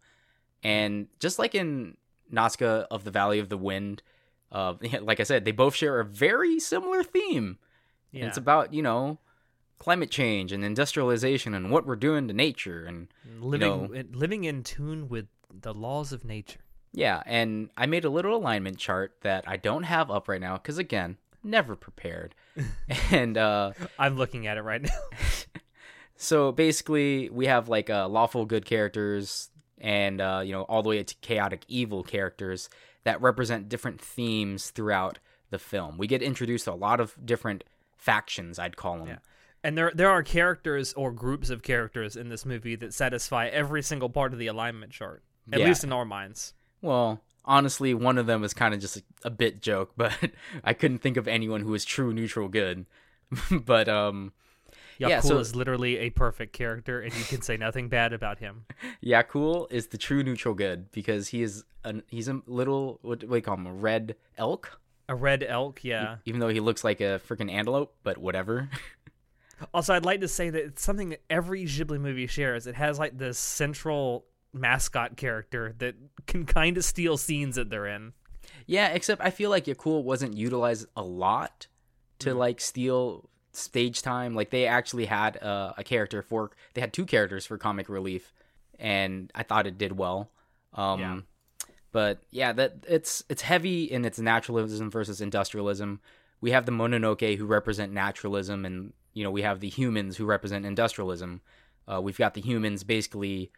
And 0.63 1.09
just 1.19 1.41
like 1.41 1.57
in 1.57 1.97
Nausicaa 2.31 2.85
of 2.93 3.03
the 3.03 3.11
Valley 3.11 3.41
of 3.41 3.49
the 3.49 3.59
Wind, 3.59 4.05
uh, 4.53 4.75
like 5.01 5.19
I 5.19 5.25
said, 5.25 5.45
they 5.45 5.51
both 5.51 5.75
share 5.75 5.99
a 5.99 6.05
very 6.05 6.61
similar 6.61 7.03
theme. 7.03 7.59
And. 8.13 8.23
It's 8.23 8.39
about 8.39 8.73
you 8.73 8.83
know 8.83 9.19
climate 9.79 10.11
change 10.11 10.53
and 10.53 10.65
industrialization 10.65 11.55
and 11.55 11.71
what 11.71 11.87
we're 11.87 11.97
doing 11.97 12.29
to 12.29 12.35
nature 12.35 12.85
and 12.85 13.09
living 13.41 13.69
know- 13.69 13.93
in- 13.93 14.13
living 14.13 14.45
in 14.45 14.63
tune 14.63 15.09
with 15.09 15.27
the 15.53 15.75
laws 15.75 16.13
of 16.13 16.25
nature. 16.25 16.61
Yeah, 16.93 17.23
and 17.27 17.69
I 17.77 17.87
made 17.87 18.05
a 18.05 18.11
little 18.11 18.35
alignment 18.37 18.79
chart 18.79 19.17
that 19.23 19.45
I 19.47 19.57
don't 19.59 19.83
have 19.83 20.11
up 20.11 20.29
right 20.29 20.41
now 20.41 20.57
because 20.57 20.79
again, 20.79 21.19
never 21.43 21.77
prepared. 21.77 22.35
and 23.11 23.37
uh, 23.37 23.73
I'm 23.99 24.17
looking 24.17 24.47
at 24.47 24.57
it 24.57 24.63
right 24.63 24.81
now. 24.83 24.99
so 26.17 26.53
basically, 26.53 27.29
we 27.29 27.47
have 27.47 27.69
like 27.69 27.91
uh, 27.91 28.09
lawful 28.09 28.47
good 28.47 28.65
characters, 28.65 29.51
and 29.79 30.21
uh, 30.21 30.41
you 30.45 30.53
know 30.53 30.63
all 30.63 30.83
the 30.83 30.89
way 30.89 31.03
to 31.03 31.15
chaotic 31.17 31.65
evil 31.69 32.03
characters 32.03 32.71
that 33.05 33.21
represent 33.21 33.69
different 33.69 34.01
themes 34.01 34.71
throughout 34.71 35.19
the 35.51 35.59
film. 35.59 35.99
We 35.99 36.07
get 36.07 36.23
introduced 36.23 36.65
to 36.65 36.73
a 36.73 36.75
lot 36.75 36.99
of 36.99 37.15
different 37.25 37.63
factions, 37.97 38.59
I'd 38.59 38.77
call 38.77 38.99
them. 38.99 39.09
Yeah. 39.09 39.19
And 39.67 39.77
there 39.77 39.91
there 39.95 40.11
are 40.11 40.23
characters 40.23 40.93
or 40.93 41.11
groups 41.11 41.51
of 41.51 41.63
characters 41.63 42.15
in 42.15 42.29
this 42.29 42.47
movie 42.47 42.77
that 42.77 42.95
satisfy 42.95 43.49
every 43.49 43.83
single 43.83 44.09
part 44.09 44.33
of 44.33 44.39
the 44.39 44.47
alignment 44.47 44.93
chart. 44.93 45.25
At 45.53 45.59
Yeah. 45.59 45.67
least 45.67 45.83
in 45.83 45.93
our 45.93 46.05
minds. 46.05 46.55
Well, 46.81 47.21
honestly, 47.45 47.93
one 47.95 48.17
of 48.19 48.27
them 48.27 48.45
is 48.45 48.55
kind 48.55 48.75
of 48.75 48.81
just 48.81 48.97
a, 48.99 49.03
a 49.25 49.31
bit 49.31 49.61
joke, 49.63 49.93
but 49.97 50.13
I 50.63 50.73
couldn't 50.73 50.99
think 50.99 51.17
of 51.17 51.27
anyone 51.27 51.63
who 51.63 51.71
was 51.73 51.85
true 51.85 52.13
neutral 52.13 52.49
good. 52.49 52.87
but 53.51 53.89
um. 53.89 54.33
Yakul 55.01 55.09
Yeah, 55.11 55.21
so- 55.21 55.39
is 55.39 55.55
literally 55.57 55.99
a 55.99 56.11
perfect 56.11 56.53
character, 56.53 57.01
and 57.01 57.13
you 57.15 57.25
can 57.25 57.43
say 57.43 57.57
nothing 57.57 57.89
bad 57.89 58.13
about 58.13 58.39
him. 58.39 58.65
Yakul 59.05 59.67
is 59.71 59.89
the 59.89 59.99
true 59.99 60.23
neutral 60.23 60.55
good 60.55 60.91
because 60.93 61.29
he 61.29 61.43
is 61.43 61.65
an 61.85 62.03
he's 62.09 62.29
a 62.29 62.41
little 62.47 62.99
what 63.03 63.19
do 63.19 63.27
we 63.27 63.41
call 63.41 63.57
him 63.57 63.67
a 63.67 63.73
red 63.73 64.15
elk 64.39 64.81
A 65.09 65.15
red 65.15 65.43
elk, 65.47 65.85
yeah. 65.85 66.17
even 66.25 66.41
though 66.41 66.49
he 66.49 66.61
looks 66.61 66.83
like 66.83 67.01
a 67.01 67.21
freaking 67.29 67.51
antelope 67.51 67.95
but 68.05 68.17
whatever 68.19 68.69
Also, 69.73 69.95
I'd 69.95 70.05
like 70.05 70.21
to 70.21 70.29
say 70.29 70.51
that 70.51 70.63
it's 70.65 70.83
something 70.83 71.11
that 71.11 71.23
every 71.31 71.65
Ghibli 71.65 71.99
movie 72.01 72.27
shares. 72.27 72.67
It 72.67 72.75
has 72.75 72.99
like 72.99 73.17
this 73.17 73.39
central 73.39 74.27
mascot 74.53 75.17
character 75.17 75.75
that 75.79 75.95
can 76.27 76.45
kind 76.47 76.77
of 76.77 76.85
steal 76.85 77.17
scenes 77.17 77.57
that 77.57 77.69
they're 77.71 77.87
in. 77.87 78.13
yeah 78.67 78.89
except 78.89 79.21
I 79.23 79.31
feel 79.31 79.51
like 79.51 79.67
Yakul 79.67 80.03
wasn't 80.03 80.35
utilized 80.37 80.87
a 80.97 81.03
lot 81.03 81.67
to 82.21 82.33
like 82.33 82.61
steal 82.61 83.29
stage 83.53 84.01
time 84.03 84.35
like 84.35 84.49
they 84.51 84.67
actually 84.67 85.05
had 85.07 85.43
uh, 85.43 85.73
a 85.77 85.85
character 85.85 86.23
for 86.23 86.51
they 86.75 86.81
had 86.81 86.93
two 86.93 87.05
characters 87.05 87.45
for 87.45 87.59
comic 87.59 87.89
relief 87.91 88.33
and 88.79 89.31
I 89.35 89.43
thought 89.43 89.67
it 89.67 89.77
did 89.79 89.99
well 89.99 90.31
um 90.73 91.01
Yeah. 91.01 91.21
but 91.93 92.23
yeah 92.31 92.53
that 92.53 92.85
it's 92.89 93.25
it's 93.29 93.43
heavy 93.43 93.85
in 93.85 94.05
its 94.07 94.19
naturalism 94.19 94.91
versus 94.91 95.21
industrialism 95.21 96.01
we 96.41 96.51
have 96.53 96.65
the 96.65 96.73
mononoke 96.73 97.37
who 97.37 97.45
represent 97.47 97.93
naturalism 97.93 98.65
and 98.65 98.93
you 99.17 99.25
know 99.25 99.31
we 99.31 99.43
have 99.43 99.61
the 99.61 99.69
humans 99.69 100.17
who 100.17 100.27
represent 100.27 100.67
industrialism. 100.67 101.41
Uh, 101.89 102.01
we've 102.01 102.19
got 102.19 102.35
the 102.35 102.41
humans 102.41 102.85
basically 102.85 103.51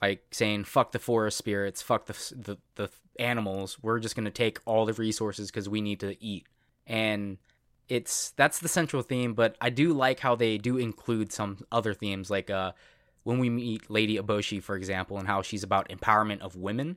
like 0.00 0.24
saying 0.30 0.64
fuck 0.64 0.92
the 0.92 0.98
forest 0.98 1.36
spirits 1.36 1.82
fuck 1.82 2.06
the 2.06 2.34
the, 2.34 2.58
the 2.76 2.90
animals. 3.18 3.78
We're 3.82 4.00
just 4.00 4.16
going 4.16 4.24
to 4.24 4.30
take 4.30 4.58
all 4.64 4.86
the 4.86 4.94
resources 4.94 5.50
because 5.50 5.68
we 5.68 5.80
need 5.80 6.00
to 6.00 6.16
eat. 6.24 6.46
And 6.86 7.38
it's 7.88 8.30
that's 8.32 8.58
the 8.58 8.66
central 8.68 9.00
theme 9.00 9.32
but 9.32 9.56
i 9.60 9.70
do 9.70 9.92
like 9.92 10.18
how 10.18 10.34
they 10.34 10.58
do 10.58 10.76
include 10.76 11.30
some 11.30 11.64
other 11.70 11.94
themes 11.94 12.28
like 12.28 12.50
uh 12.50 12.72
when 13.26 13.40
we 13.40 13.50
meet 13.50 13.90
lady 13.90 14.18
eboshi 14.18 14.62
for 14.62 14.76
example 14.76 15.18
and 15.18 15.26
how 15.26 15.42
she's 15.42 15.64
about 15.64 15.88
empowerment 15.88 16.40
of 16.40 16.54
women. 16.54 16.96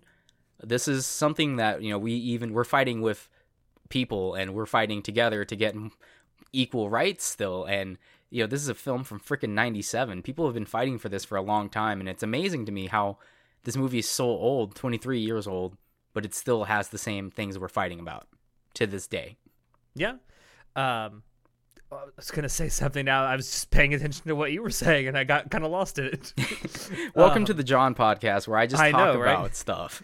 This 0.62 0.88
is 0.88 1.08
something 1.08 1.56
that 1.56 1.82
you 1.82 1.90
know 1.90 1.98
we 1.98 2.14
even 2.14 2.54
we're 2.54 2.64
fighting 2.64 3.02
with 3.02 3.28
people 3.90 4.36
and 4.36 4.54
we're 4.54 4.68
fighting 4.68 5.02
together 5.02 5.44
to 5.44 5.56
get 5.56 5.76
equal 6.54 6.90
rights 6.90 7.24
still 7.26 7.66
and 7.66 7.98
you 8.30 8.44
know 8.44 8.48
this 8.48 8.62
is 8.62 8.70
a 8.70 8.76
film 8.76 9.04
from 9.04 9.20
freaking 9.20 9.50
97 9.50 10.22
people 10.24 10.46
have 10.46 10.54
been 10.54 10.66
fighting 10.66 10.98
for 10.98 11.10
this 11.10 11.26
for 11.26 11.36
a 11.38 11.42
long 11.42 11.70
time 11.70 12.00
and 12.00 12.08
it's 12.10 12.24
amazing 12.24 12.66
to 12.66 12.72
me 12.72 12.88
how 12.88 13.18
this 13.64 13.76
movie 13.78 14.00
is 14.00 14.10
so 14.10 14.26
old 14.26 14.76
23 14.76 15.20
years 15.20 15.48
old 15.48 15.78
but 16.14 16.26
it 16.26 16.34
still 16.34 16.64
has 16.66 16.90
the 16.90 16.98
same 16.98 17.30
things 17.30 17.58
we're 17.60 17.68
fighting 17.68 18.00
about 18.00 18.28
to 18.74 18.86
this 18.88 19.08
day 19.08 19.36
Yeah. 19.96 20.14
Um, 20.76 21.24
I 21.92 22.04
was 22.16 22.30
gonna 22.30 22.48
say 22.50 22.70
something 22.70 23.04
now. 23.06 23.24
I 23.26 23.36
was 23.36 23.50
just 23.50 23.72
paying 23.72 23.96
attention 23.96 24.24
to 24.28 24.36
what 24.36 24.52
you 24.52 24.62
were 24.62 24.70
saying, 24.70 25.08
and 25.08 25.18
I 25.18 25.24
got 25.24 25.50
kind 25.50 25.64
of 25.66 25.72
lost 25.72 25.98
in 25.98 26.06
it. 26.06 26.34
welcome 27.16 27.42
Um, 27.42 27.46
to 27.46 27.54
the 27.56 27.64
john 27.64 27.96
podcast 27.96 28.48
where 28.48 28.60
i 28.60 28.68
just 28.68 28.82
I 28.82 28.92
talk 28.92 29.16
know, 29.16 29.20
right? 29.20 29.32
about 29.34 29.56
stuff 29.56 30.04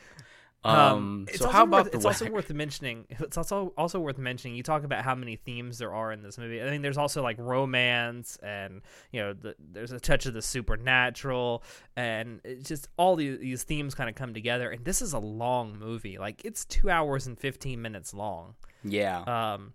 Um, 0.66 1.26
it's 1.30 1.40
so 1.40 1.46
also 1.46 1.58
how 1.58 1.64
about 1.64 1.84
worth, 1.84 1.92
the 1.92 1.98
it's 1.98 2.06
also 2.06 2.30
worth 2.32 2.52
mentioning. 2.52 3.06
It's 3.10 3.38
also 3.38 3.72
also 3.78 4.00
worth 4.00 4.18
mentioning. 4.18 4.56
You 4.56 4.64
talk 4.64 4.84
about 4.84 5.04
how 5.04 5.14
many 5.14 5.36
themes 5.36 5.78
there 5.78 5.94
are 5.94 6.12
in 6.12 6.24
this 6.24 6.40
movie. 6.40 6.62
I 6.62 6.72
mean, 6.72 6.82
there's 6.82 6.98
also 6.98 7.22
like 7.22 7.38
romance, 7.38 8.38
and 8.42 8.82
you 9.12 9.22
know, 9.22 9.34
the, 9.34 9.56
there's 9.60 9.92
a 9.92 10.00
touch 10.00 10.26
of 10.26 10.34
the 10.34 10.42
supernatural, 10.42 11.64
and 11.96 12.42
it's 12.44 12.68
just 12.68 12.88
all 12.98 13.16
these, 13.16 13.40
these 13.40 13.64
themes 13.64 13.94
kind 13.94 14.10
of 14.10 14.16
come 14.16 14.34
together. 14.34 14.72
And 14.72 14.84
this 14.84 15.04
is 15.04 15.14
a 15.14 15.20
long 15.20 15.78
movie. 15.78 16.18
Like 16.18 16.44
it's 16.44 16.66
two 16.66 16.90
hours 16.90 17.28
and 17.28 17.38
fifteen 17.40 17.82
minutes 17.82 18.14
long. 18.14 18.56
Yeah. 18.84 19.22
Um, 19.22 19.74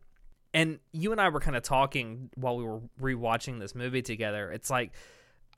and 0.53 0.81
you 0.93 1.13
and 1.13 1.21
I 1.21 1.29
were 1.29 1.41
kind 1.41 1.57
of 1.57 1.63
talking 1.63 2.31
while 2.35 2.57
we 2.57 2.65
were 2.65 2.81
rewatching 3.01 3.61
this 3.61 3.77
movie 3.77 4.03
together. 4.03 4.51
It's 4.51 4.71
like 4.71 4.93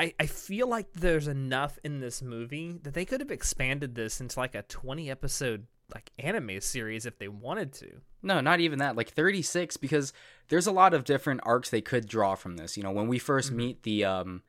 I, 0.00 0.14
I 0.18 0.26
feel 0.26 0.66
like 0.68 0.92
there's 0.94 1.28
enough 1.28 1.78
in 1.85 2.00
this 2.00 2.22
movie 2.22 2.78
that 2.83 2.94
they 2.94 3.05
could 3.05 3.20
have 3.20 3.31
expanded 3.31 3.94
this 3.94 4.20
into 4.20 4.38
like 4.40 4.55
a 4.55 4.62
20 4.62 5.11
episode 5.11 5.66
like 5.94 6.11
anime 6.18 6.61
series 6.61 7.05
if 7.07 7.18
they 7.18 7.28
wanted 7.28 7.72
to. 7.74 8.00
No, 8.22 8.40
not 8.40 8.61
even 8.61 8.78
that. 8.78 8.96
Like 8.96 9.11
36 9.11 9.76
because 9.76 10.12
there's 10.48 10.66
a 10.66 10.72
lot 10.72 10.94
of 10.94 11.05
different 11.05 11.40
arcs 11.44 11.68
they 11.70 11.83
could 11.83 12.09
draw 12.09 12.35
from 12.35 12.57
this. 12.57 12.76
You 12.76 12.83
know, 12.83 12.90
when 12.92 13.09
we 13.09 13.18
1st 13.18 13.48
Mm-hmm. 13.48 13.57
meet 13.57 13.83
the 13.83 14.05
um 14.05 14.42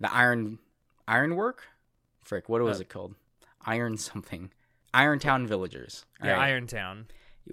the 0.00 0.12
Iron 0.12 0.58
Ironwork? 1.08 1.64
Frick, 2.22 2.48
what 2.48 2.62
was 2.62 2.78
Uh, 2.78 2.82
it 2.82 2.88
called? 2.88 3.14
Iron 3.64 3.96
something. 3.96 4.50
Irontown 4.94 5.46
villagers. 5.46 6.04
Yeah, 6.22 6.34
Alright. 6.34 6.52
Irontown. 6.52 7.04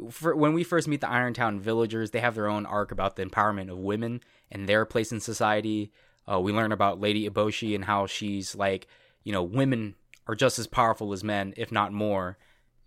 For, 0.10 0.36
when 0.36 0.54
we 0.54 0.64
first 0.64 0.88
meet 0.88 1.02
the 1.02 1.08
Irontown 1.08 1.60
villagers, 1.60 2.12
they 2.12 2.20
have 2.20 2.36
their 2.36 2.48
own 2.48 2.66
arc 2.66 2.92
about 2.92 3.16
the 3.16 3.26
empowerment 3.26 3.70
of 3.72 3.78
women 3.78 4.22
and 4.52 4.68
their 4.68 4.86
place 4.86 5.12
in 5.12 5.20
society. 5.20 5.92
Uh, 6.32 6.40
we 6.40 6.52
learn 6.54 6.72
about 6.72 7.00
Lady 7.02 7.30
Eboshi 7.30 7.76
and 7.76 7.86
how 7.86 8.06
she's 8.08 8.56
like, 8.56 8.88
you 9.24 9.32
know, 9.32 9.44
women 9.44 9.96
are 10.28 10.36
just 10.36 10.58
as 10.60 10.68
powerful 10.68 11.12
as 11.14 11.24
men, 11.24 11.54
if 11.58 11.72
not 11.72 11.92
more. 11.92 12.38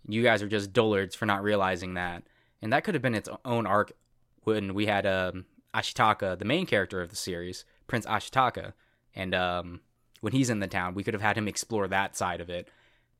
You 0.07 0.23
guys 0.23 0.41
are 0.41 0.47
just 0.47 0.73
dullards 0.73 1.15
for 1.15 1.25
not 1.25 1.43
realizing 1.43 1.93
that. 1.95 2.23
And 2.61 2.73
that 2.73 2.83
could 2.83 2.95
have 2.95 3.01
been 3.01 3.13
its 3.15 3.29
own 3.45 3.67
arc 3.67 3.91
when 4.43 4.73
we 4.73 4.85
had 4.87 5.05
um, 5.05 5.45
Ashitaka, 5.75 6.39
the 6.39 6.45
main 6.45 6.65
character 6.65 7.01
of 7.01 7.09
the 7.09 7.15
series, 7.15 7.65
Prince 7.87 8.05
Ashitaka. 8.05 8.73
And 9.13 9.35
um, 9.35 9.81
when 10.21 10.33
he's 10.33 10.49
in 10.49 10.59
the 10.59 10.67
town, 10.67 10.95
we 10.95 11.03
could 11.03 11.13
have 11.13 11.21
had 11.21 11.37
him 11.37 11.47
explore 11.47 11.87
that 11.87 12.15
side 12.15 12.41
of 12.41 12.49
it. 12.49 12.69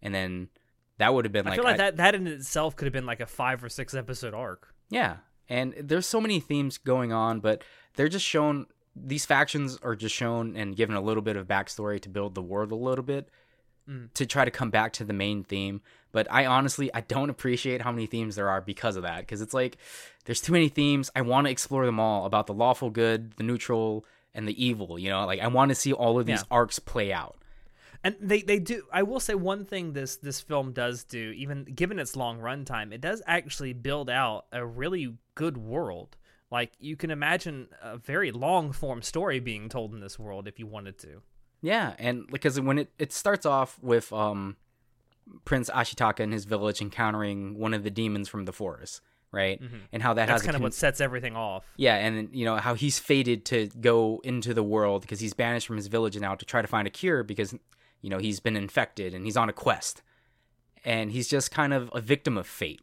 And 0.02 0.16
then 0.16 0.50
that 0.98 1.14
would 1.14 1.26
have 1.26 1.32
been 1.32 1.46
I 1.46 1.52
like, 1.52 1.60
I 1.60 1.62
feel 1.62 1.66
like 1.72 1.74
I- 1.76 1.78
that 1.78 1.98
that 1.98 2.16
in 2.16 2.26
itself 2.28 2.76
could 2.76 2.86
have 2.86 2.94
been 2.94 3.06
like 3.06 3.20
a 3.20 3.26
5 3.28 3.64
or 3.64 3.70
6 3.70 3.94
episode 3.94 4.34
arc. 4.34 4.74
yeah, 4.90 5.18
and 5.50 5.74
there's 5.80 6.06
so 6.06 6.20
many 6.20 6.40
themes 6.40 6.78
going 6.78 7.14
on, 7.14 7.40
but 7.40 7.64
they're 7.96 8.10
just 8.10 8.26
shown. 8.26 8.66
These 9.06 9.26
factions 9.26 9.78
are 9.84 9.96
just 9.96 10.16
shown 10.16 10.56
and 10.56 10.76
given 10.76 10.96
a 10.96 11.02
little 11.02 11.24
bit 11.24 11.36
of 11.36 11.48
backstory 11.48 12.00
to 12.02 12.10
build 12.10 12.36
the 12.36 12.42
world 12.42 12.72
a 12.72 12.76
little 12.76 13.04
bit 13.04 13.30
Mm. 13.90 14.14
to 14.16 14.26
try 14.26 14.44
to 14.44 14.52
come 14.52 14.70
back 14.70 14.92
to 14.94 15.06
the 15.06 15.14
main 15.14 15.46
theme. 15.46 15.80
But 16.12 16.28
I 16.30 16.46
honestly 16.46 16.94
I 16.94 17.00
don't 17.00 17.30
appreciate 17.30 17.82
how 17.82 17.92
many 17.94 18.06
themes 18.06 18.36
there 18.36 18.50
are 18.50 18.60
because 18.60 18.98
of 18.98 19.04
that. 19.04 19.20
Because 19.22 19.42
it's 19.42 19.54
like 19.54 19.78
there's 20.26 20.42
too 20.42 20.52
many 20.52 20.68
themes. 20.68 21.10
I 21.16 21.22
want 21.22 21.48
to 21.48 21.52
explore 21.52 21.86
them 21.86 21.98
all 21.98 22.26
about 22.26 22.48
the 22.48 22.54
lawful 22.54 22.90
good, 22.90 23.32
the 23.38 23.44
neutral, 23.44 24.04
and 24.34 24.46
the 24.46 24.62
evil. 24.62 25.00
You 25.00 25.10
know, 25.10 25.26
like 25.26 25.40
I 25.40 25.48
want 25.48 25.70
to 25.70 25.76
see 25.76 25.94
all 25.94 26.20
of 26.20 26.26
these 26.26 26.40
Yeah. 26.42 26.48
arcs 26.52 26.80
play 26.80 27.14
out. 27.14 27.38
And 28.04 28.16
they, 28.20 28.42
they 28.42 28.60
do. 28.60 28.84
I 28.92 29.04
will 29.04 29.22
say 29.22 29.36
one 29.36 29.64
thing 29.64 29.94
this 29.94 30.18
this 30.18 30.42
film 30.42 30.74
does 30.74 31.06
do, 31.06 31.32
even 31.38 31.64
given 31.64 31.98
its 31.98 32.16
long 32.18 32.40
runtime, 32.40 32.92
it 32.94 33.00
does 33.00 33.22
actually 33.26 33.72
build 33.72 34.10
out 34.10 34.48
a 34.52 34.66
really 34.66 35.16
good 35.36 35.58
world. 35.58 36.18
Like 36.52 36.72
you 36.80 36.96
can 36.96 37.12
imagine 37.12 37.68
a 37.82 37.98
very 37.98 38.32
long 38.32 38.72
form 38.72 39.02
story 39.02 39.40
being 39.40 39.68
told 39.70 39.94
in 39.94 40.00
this 40.00 40.18
world 40.18 40.48
if 40.48 40.60
you 40.60 40.68
wanted 40.68 40.98
to. 41.00 41.22
Yeah, 41.62 41.94
and 42.00 42.26
because 42.28 42.60
when 42.60 42.80
it, 42.80 42.92
it 43.00 43.12
starts 43.12 43.46
off 43.46 43.78
with 43.82 44.14
um, 44.14 44.56
Prince 45.44 45.70
Ashitaka 45.70 46.22
and 46.22 46.32
his 46.32 46.46
village 46.46 46.82
encountering 46.82 47.58
one 47.58 47.74
of 47.74 47.84
the 47.84 47.90
demons 47.90 48.30
from 48.30 48.46
the 48.46 48.54
forest, 48.54 49.02
right? 49.32 49.60
And 49.92 50.02
how 50.02 50.14
that 50.14 50.22
Mm-hmm. 50.22 50.28
That's 50.32 50.42
has 50.42 50.42
kind 50.44 50.56
of 50.56 50.60
con- 50.60 50.64
what 50.64 50.74
sets 50.74 51.02
everything 51.02 51.36
off. 51.36 51.66
yeah, 51.76 51.96
and 51.96 52.30
you 52.34 52.46
know 52.46 52.58
how 52.58 52.76
he's 52.76 53.00
fated 53.00 53.44
to 53.46 53.68
go 53.82 54.22
into 54.24 54.54
the 54.54 54.64
world 54.64 55.02
because 55.02 55.20
he's 55.20 55.34
banished 55.34 55.68
from 55.68 55.76
his 55.78 55.88
village 55.88 56.18
now 56.20 56.36
to 56.36 56.46
try 56.46 56.62
to 56.62 56.68
find 56.68 56.88
a 56.88 56.92
cure 56.92 57.24
because 57.24 57.54
you 58.02 58.10
know 58.10 58.20
he's 58.20 58.40
been 58.40 58.56
infected 58.56 59.14
and 59.14 59.26
he's 59.26 59.36
on 59.36 59.50
a 59.50 59.54
quest, 59.54 60.02
and 60.86 61.12
he's 61.12 61.28
just 61.28 61.52
kind 61.52 61.74
of 61.74 61.90
a 61.94 62.00
victim 62.00 62.38
of 62.38 62.48
fate, 62.48 62.82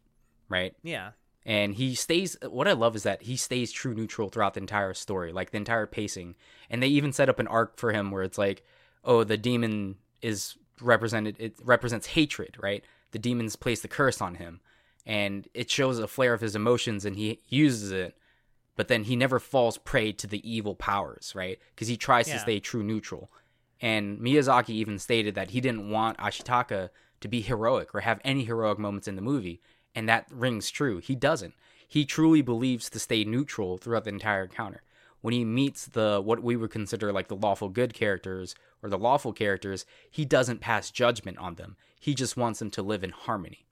right? 0.48 0.74
Yeah. 0.83 1.11
And 1.46 1.74
he 1.74 1.94
stays 1.94 2.37
what 2.48 2.66
i 2.68 2.72
love 2.72 2.96
is 2.96 3.02
that 3.02 3.22
he 3.22 3.37
stays 3.37 3.70
true 3.70 3.94
neutral 3.94 4.28
throughout 4.30 4.54
the 4.54 4.61
entire 4.61 4.94
story 4.94 5.33
like 5.33 5.50
the 5.50 5.57
entire 5.59 5.87
pacing. 5.87 6.35
And 6.70 6.83
they 6.83 6.88
even 6.88 7.12
set 7.12 7.28
up 7.28 7.38
an 7.38 7.46
arc 7.48 7.76
for 7.76 7.92
him 7.92 8.11
where 8.11 8.22
it's 8.22 8.38
like 8.38 8.64
oh 9.04 9.24
the 9.24 9.37
demon 9.37 9.96
is 10.22 10.57
represented 10.80 11.37
it 11.38 11.54
represents 11.62 12.07
hatred 12.09 12.57
right? 12.61 12.83
The 13.12 13.18
demons 13.18 13.57
place 13.57 13.80
the 13.80 13.88
curse 13.88 14.20
on 14.20 14.37
him. 14.37 14.61
And 15.07 15.46
it 15.54 15.70
shows 15.70 15.98
a 15.98 16.09
flare 16.09 16.33
of 16.35 16.40
his 16.40 16.57
emotions 16.57 17.04
and 17.04 17.16
he 17.16 17.40
uses 17.48 17.92
it 17.92 18.16
but 18.76 18.88
then 18.88 19.04
he 19.04 19.14
never 19.14 19.38
falls 19.38 19.78
prey 19.78 20.11
to 20.12 20.26
the 20.26 20.42
evil 20.50 20.74
powers 20.74 21.33
right? 21.37 21.59
Because 21.74 21.88
he 21.88 21.96
tries 21.96 22.26
Yeah. 22.26 22.35
to 22.35 22.40
stay 22.40 22.61
true 22.61 22.83
neutral. 22.83 23.30
And 23.80 24.18
miyazaki 24.18 24.70
even 24.70 24.98
stated 24.98 25.35
that 25.35 25.50
he 25.50 25.61
didn't 25.61 25.90
want 25.90 26.16
ashitaka 26.18 26.88
to 27.20 27.28
be 27.28 27.42
heroic 27.42 27.94
or 27.94 28.00
have 28.00 28.20
any 28.24 28.44
heroic 28.44 28.78
moments 28.78 29.07
in 29.09 29.16
the 29.16 29.22
movie 29.22 29.61
and 29.94 30.09
that 30.09 30.26
rings 30.30 30.70
true. 30.70 30.98
He 30.98 31.14
doesn't. 31.14 31.54
He 31.87 32.04
truly 32.04 32.42
believes 32.42 32.90
to 32.90 32.98
stay 32.98 33.24
neutral 33.24 33.78
throughout 33.78 34.04
the 34.04 34.11
entire 34.11 34.44
encounter. 34.44 34.83
When 35.20 35.33
he 35.33 35.44
meets 35.44 35.87
the 35.87 36.20
what 36.22 36.42
we 36.42 36.57
would 36.57 36.70
consider 36.70 37.12
like 37.12 37.28
the 37.28 37.37
lawful 37.37 37.68
good 37.68 37.94
characters 37.94 38.54
or 38.83 38.90
the 38.90 38.98
lawful 38.98 39.33
characters, 39.33 39.87
he 40.11 40.24
doesn't 40.24 40.61
pass 40.61 40.90
judgment 40.90 41.38
on 41.38 41.54
them. 41.54 41.76
He 41.98 42.14
just 42.14 42.37
wants 42.37 42.59
them 42.59 42.70
to 42.72 42.83
live 42.83 43.02
in 43.02 43.11
harmony. 43.11 43.64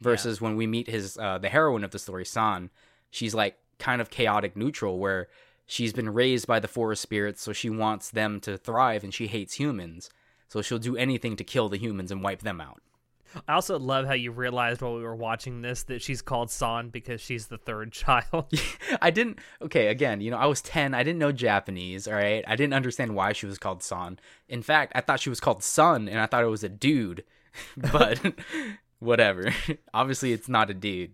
Versus 0.00 0.40
when 0.40 0.54
we 0.56 0.66
meet 0.66 0.86
his 0.88 1.18
uh, 1.18 1.38
the 1.38 1.48
heroine 1.48 1.82
of 1.82 1.90
the 1.90 1.98
story, 1.98 2.24
San, 2.24 2.70
she's 3.10 3.34
like 3.34 3.58
kind 3.78 4.00
of 4.00 4.10
chaotic 4.10 4.56
neutral 4.56 4.98
where 4.98 5.28
she's 5.66 5.92
been 5.92 6.12
raised 6.12 6.46
by 6.46 6.60
the 6.60 6.68
forest 6.68 7.02
spirits, 7.02 7.42
so 7.42 7.52
she 7.52 7.70
wants 7.70 8.10
them 8.10 8.38
to 8.40 8.56
thrive 8.56 9.02
and 9.02 9.12
she 9.12 9.26
hates 9.26 9.54
humans. 9.54 10.10
So 10.48 10.62
she'll 10.62 10.78
do 10.78 10.96
anything 10.96 11.34
to 11.36 11.44
kill 11.44 11.68
the 11.68 11.78
humans 11.78 12.12
and 12.12 12.22
wipe 12.22 12.42
them 12.42 12.60
out. 12.60 12.82
I 13.48 13.54
also 13.54 13.78
love 13.78 14.06
how 14.06 14.14
you 14.14 14.30
realized 14.32 14.80
while 14.82 14.94
we 14.96 15.02
were 15.02 15.14
watching 15.16 15.62
this 15.62 15.82
that 15.84 16.02
she's 16.02 16.22
called 16.22 16.50
San 16.50 16.88
because 16.88 17.20
she's 17.20 17.46
the 17.48 17.58
third 17.58 17.92
child. 18.04 18.46
I 19.02 19.10
didn't. 19.10 19.38
Okay, 19.62 19.88
again, 19.88 20.20
you 20.20 20.30
know, 20.30 20.36
I 20.36 20.46
was 20.46 20.60
ten. 20.62 20.94
I 20.94 21.02
didn't 21.02 21.18
know 21.18 21.32
Japanese. 21.32 22.06
All 22.08 22.14
right, 22.14 22.44
I 22.46 22.56
didn't 22.56 22.74
understand 22.74 23.14
why 23.14 23.32
she 23.32 23.46
was 23.46 23.58
called 23.58 23.82
San. 23.82 24.18
In 24.48 24.62
fact, 24.62 24.92
I 24.94 25.00
thought 25.00 25.20
she 25.20 25.30
was 25.30 25.40
called 25.40 25.62
Sun, 25.62 26.08
and 26.08 26.18
I 26.20 26.26
thought 26.26 26.44
it 26.44 26.48
was 26.48 26.64
a 26.64 26.68
dude. 26.68 27.24
But 27.76 28.20
whatever. 28.98 29.52
Obviously, 29.92 30.32
it's 30.32 30.48
not 30.48 30.70
a 30.70 30.74
dude. 30.74 31.12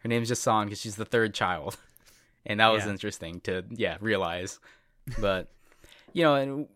Her 0.00 0.08
name's 0.08 0.28
just 0.28 0.42
San 0.42 0.66
because 0.66 0.80
she's 0.80 0.96
the 0.96 1.04
third 1.04 1.32
child, 1.34 1.76
and 2.44 2.60
that 2.60 2.68
was 2.68 2.84
Yeah. 2.84 2.90
interesting 2.90 3.40
to 3.42 3.64
yeah 3.70 3.96
realize. 4.00 4.58
But 5.20 5.48
you 6.12 6.24
know, 6.24 6.34
and 6.34 6.68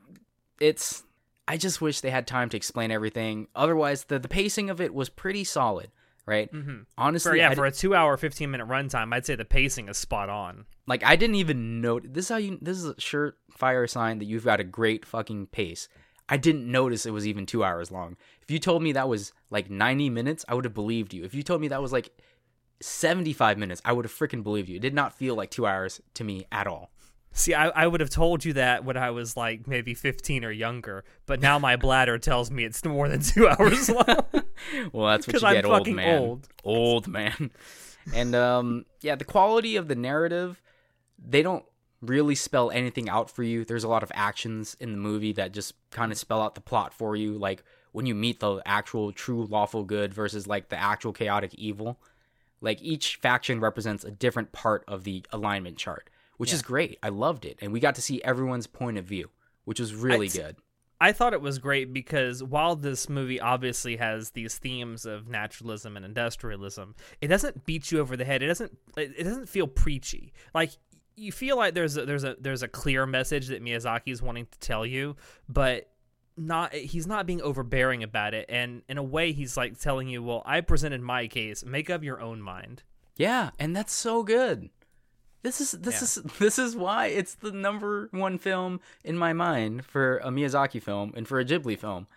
it's. 0.60 1.02
I 1.48 1.56
just 1.56 1.80
wish 1.80 2.00
they 2.00 2.10
had 2.10 2.26
time 2.26 2.48
to 2.50 2.56
explain 2.56 2.90
everything. 2.90 3.48
Otherwise, 3.54 4.04
the 4.04 4.18
the 4.18 4.28
pacing 4.28 4.70
of 4.70 4.80
it 4.80 4.94
was 4.94 5.08
pretty 5.08 5.44
solid, 5.44 5.90
right? 6.26 6.52
mm-hmm. 6.52 6.82
Honestly, 6.98 7.30
For, 7.30 7.36
yeah, 7.36 7.54
for 7.54 7.66
a 7.66 7.72
two 7.72 7.94
hour, 7.94 8.16
15 8.16 8.50
minute 8.50 8.66
runtime, 8.66 9.14
I'd 9.14 9.26
say 9.26 9.36
the 9.36 9.44
pacing 9.44 9.88
is 9.88 9.96
spot 9.96 10.28
on. 10.28 10.66
Like 10.86 11.04
I 11.04 11.16
didn't 11.16 11.36
even 11.36 11.80
know 11.80 12.00
this 12.00 12.26
is 12.26 12.28
how 12.30 12.36
you 12.36 12.58
this 12.60 12.78
is 12.78 12.86
a 12.86 12.94
surefire 12.94 13.88
sign 13.88 14.18
that 14.18 14.24
you've 14.26 14.44
got 14.44 14.60
a 14.60 14.64
great 14.64 15.04
fucking 15.04 15.46
pace. 15.48 15.88
I 16.28 16.36
didn't 16.36 16.70
notice 16.70 17.06
it 17.06 17.12
was 17.12 17.26
even 17.26 17.46
two 17.46 17.62
hours 17.62 17.92
long. 17.92 18.16
If 18.42 18.50
you 18.50 18.58
told 18.58 18.82
me 18.82 18.92
that 18.92 19.08
was 19.08 19.32
like 19.50 19.70
ninety 19.70 20.10
minutes, 20.10 20.44
I 20.48 20.54
would 20.54 20.64
have 20.64 20.74
believed 20.74 21.14
you. 21.14 21.24
If 21.24 21.34
you 21.34 21.42
told 21.42 21.60
me 21.60 21.68
that 21.68 21.82
was 21.82 21.92
like 21.92 22.10
seventy 22.80 23.32
five 23.32 23.58
minutes, 23.58 23.80
I 23.84 23.92
would 23.92 24.04
have 24.04 24.12
freaking 24.12 24.42
believed 24.42 24.68
you. 24.68 24.76
It 24.76 24.82
did 24.82 24.94
not 24.94 25.16
feel 25.16 25.36
like 25.36 25.50
two 25.50 25.66
hours 25.66 26.00
to 26.14 26.24
me 26.24 26.46
at 26.50 26.66
all. 26.66 26.90
See, 27.36 27.52
I, 27.52 27.68
I 27.68 27.86
would 27.86 28.00
have 28.00 28.08
told 28.08 28.46
you 28.46 28.54
that 28.54 28.82
when 28.84 28.96
I 28.96 29.10
was 29.10 29.36
like 29.36 29.66
maybe 29.68 29.92
15 29.92 30.42
or 30.42 30.50
younger, 30.50 31.04
but 31.26 31.38
now 31.38 31.58
my 31.58 31.76
bladder 31.76 32.18
tells 32.18 32.50
me 32.50 32.64
it's 32.64 32.82
more 32.82 33.10
than 33.10 33.20
two 33.20 33.46
hours 33.60 33.88
long. 33.90 34.04
Well, 34.90 35.08
that's 35.08 35.26
what 35.26 35.42
you 35.42 35.46
I'm 35.46 35.54
get, 35.56 35.66
old 35.66 35.86
man. 35.88 36.18
old. 36.18 36.48
Old 36.64 37.08
man. 37.08 37.50
and 38.14 38.34
um, 38.34 38.86
yeah, 39.02 39.14
the 39.16 39.24
quality 39.26 39.76
of 39.76 39.86
the 39.86 39.94
narrative, 39.94 40.62
they 41.18 41.42
don't 41.42 41.62
really 42.00 42.34
spell 42.34 42.70
anything 42.70 43.10
out 43.10 43.30
for 43.30 43.42
you. 43.42 43.66
There's 43.66 43.84
a 43.84 43.88
lot 43.88 44.02
of 44.02 44.10
actions 44.14 44.74
in 44.80 44.92
the 44.92 44.98
movie 44.98 45.32
that 45.34 45.52
just 45.52 45.74
kind 45.90 46.10
of 46.10 46.16
spell 46.16 46.40
out 46.40 46.54
the 46.54 46.62
plot 46.62 46.94
for 46.94 47.14
you, 47.16 47.36
like 47.36 47.64
when 47.92 48.06
you 48.06 48.14
meet 48.14 48.40
the 48.40 48.62
actual 48.64 49.12
true 49.12 49.44
lawful 49.44 49.84
good 49.84 50.14
versus 50.14 50.46
like 50.46 50.70
the 50.70 50.80
actual 50.82 51.12
chaotic 51.12 51.52
evil. 51.54 52.00
Like 52.62 52.80
each 52.80 53.16
faction 53.16 53.60
represents 53.60 54.04
a 54.04 54.10
different 54.10 54.52
part 54.52 54.84
of 54.88 55.04
the 55.04 55.22
alignment 55.32 55.76
chart, 55.76 56.08
which 56.36 56.52
is 56.52 56.62
great. 56.62 56.98
I 57.02 57.08
loved 57.08 57.44
it, 57.44 57.58
and 57.60 57.72
we 57.72 57.80
got 57.80 57.94
to 57.96 58.02
see 58.02 58.22
everyone's 58.22 58.66
point 58.66 58.98
of 58.98 59.04
view, 59.04 59.30
which 59.64 59.80
was 59.80 59.94
really 59.94 60.28
good. 60.28 60.56
I 60.98 61.12
thought 61.12 61.34
it 61.34 61.42
was 61.42 61.58
great 61.58 61.92
because 61.92 62.42
while 62.42 62.74
this 62.74 63.08
movie 63.08 63.38
obviously 63.38 63.96
has 63.96 64.30
these 64.30 64.56
themes 64.56 65.04
of 65.04 65.28
naturalism 65.28 65.96
and 65.96 66.06
industrialism, 66.06 66.94
it 67.20 67.28
doesn't 67.28 67.66
beat 67.66 67.92
you 67.92 68.00
over 68.00 68.16
the 68.16 68.24
head. 68.24 68.42
It 68.42 68.46
doesn't. 68.46 68.76
It 68.96 69.12
it 69.18 69.24
doesn't 69.24 69.48
feel 69.48 69.66
preachy. 69.66 70.32
Like 70.54 70.70
you 71.14 71.32
feel 71.32 71.56
like 71.56 71.74
there's 71.74 71.96
a, 71.96 72.06
there's 72.06 72.24
a 72.24 72.36
there's 72.40 72.62
a 72.62 72.68
clear 72.68 73.04
message 73.06 73.48
that 73.48 73.62
Miyazaki 73.62 74.08
is 74.08 74.22
wanting 74.22 74.46
to 74.50 74.58
tell 74.58 74.86
you, 74.86 75.16
but 75.48 75.90
not 76.38 76.74
he's 76.74 77.06
not 77.06 77.26
being 77.26 77.40
overbearing 77.40 78.02
about 78.02 78.34
it 78.34 78.44
and 78.50 78.82
in 78.90 78.98
a 78.98 79.02
way 79.02 79.32
he's 79.32 79.56
like 79.56 79.78
telling 79.78 80.06
you 80.06 80.22
well 80.22 80.42
i 80.44 80.60
presented 80.60 81.00
my 81.00 81.26
case 81.26 81.64
make 81.64 81.88
up 81.88 82.04
your 82.04 82.20
own 82.20 82.42
mind 82.42 82.82
Yeah, 83.16 83.50
and 83.58 83.74
that's 83.74 83.94
so 83.94 84.22
good. 84.22 84.68
This 85.46 85.60
is 85.60 85.70
this 85.70 86.02
is 86.02 86.14
this 86.40 86.58
is 86.58 86.74
why 86.74 87.06
it's 87.06 87.36
the 87.36 87.52
number 87.52 88.08
one 88.10 88.36
film 88.36 88.80
in 89.04 89.16
my 89.16 89.32
mind 89.32 89.84
for 89.84 90.18
a 90.18 90.30
Miyazaki 90.30 90.82
film 90.82 91.12
and 91.14 91.28
for 91.28 91.38
a 91.38 91.44
Ghibli 91.44 91.78
film. 91.78 92.08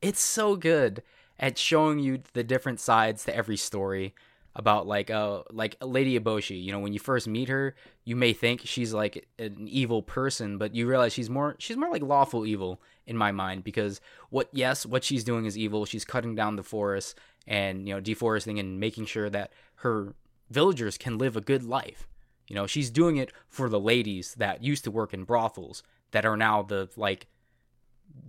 It's 0.00 0.22
so 0.22 0.56
good 0.56 1.02
at 1.38 1.58
showing 1.58 1.98
you 1.98 2.22
the 2.32 2.42
different 2.42 2.80
sides 2.80 3.26
to 3.26 3.36
every 3.36 3.58
story 3.58 4.14
about 4.56 4.86
like 4.86 5.10
uh 5.10 5.42
like 5.50 5.76
Lady 5.82 6.18
Eboshi. 6.18 6.64
You 6.64 6.72
know, 6.72 6.78
when 6.78 6.94
you 6.94 6.98
first 6.98 7.28
meet 7.28 7.50
her, 7.50 7.74
you 8.06 8.16
may 8.16 8.32
think 8.32 8.62
she's 8.64 8.94
like 8.94 9.28
an 9.38 9.68
evil 9.68 10.00
person, 10.00 10.56
but 10.56 10.74
you 10.74 10.88
realize 10.88 11.12
she's 11.12 11.28
more 11.28 11.56
she's 11.58 11.76
more 11.76 11.90
like 11.90 12.02
lawful 12.02 12.46
evil 12.46 12.80
in 13.06 13.18
my 13.18 13.32
mind 13.32 13.64
because 13.64 14.00
what 14.30 14.48
yes, 14.50 14.86
what 14.86 15.04
she's 15.04 15.24
doing 15.24 15.44
is 15.44 15.58
evil. 15.58 15.84
She's 15.84 16.06
cutting 16.06 16.34
down 16.34 16.56
the 16.56 16.62
forest 16.62 17.18
and 17.46 17.86
you 17.86 17.92
know 17.92 18.00
deforesting 18.00 18.58
and 18.58 18.80
making 18.80 19.04
sure 19.04 19.28
that 19.28 19.52
her 19.84 20.14
villagers 20.48 20.96
can 20.96 21.18
live 21.18 21.36
a 21.36 21.42
good 21.42 21.64
life. 21.64 22.08
You 22.48 22.54
know, 22.54 22.66
she's 22.66 22.90
doing 22.90 23.16
it 23.16 23.32
for 23.48 23.68
the 23.68 23.80
ladies 23.80 24.34
that 24.34 24.62
used 24.62 24.84
to 24.84 24.90
work 24.90 25.14
in 25.14 25.24
brothels 25.24 25.82
that 26.10 26.24
are 26.26 26.36
now 26.36 26.62
the 26.62 26.90
like 26.96 27.26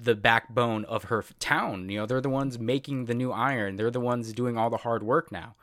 the 0.02 0.16
backbone 0.16 0.86
of 0.86 1.06
her 1.06 1.24
town. 1.40 1.90
You 1.90 2.00
know, 2.00 2.06
they're 2.06 2.22
the 2.22 2.30
ones 2.30 2.58
making 2.60 3.06
the 3.06 3.14
new 3.14 3.32
iron. 3.32 3.76
They're 3.76 3.92
the 3.92 4.00
ones 4.00 4.32
doing 4.34 4.58
all 4.58 4.70
the 4.70 4.78
hard 4.78 5.04
work 5.04 5.32
now. 5.32 5.56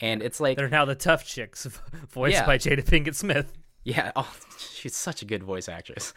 And 0.00 0.20
it's 0.22 0.40
like 0.40 0.56
they're 0.56 0.68
now 0.68 0.84
the 0.84 0.96
tough 0.96 1.24
chicks 1.24 1.64
voiced 2.10 2.32
Yeah. 2.34 2.46
by 2.46 2.58
jada 2.58 2.84
pinkett 2.84 3.14
smith 3.14 3.52
yeah, 3.84 4.12
oh, 4.16 4.32
she's 4.58 4.94
such 4.94 5.22
a 5.22 5.24
good 5.24 5.42
voice 5.42 5.68
actress. 5.68 6.14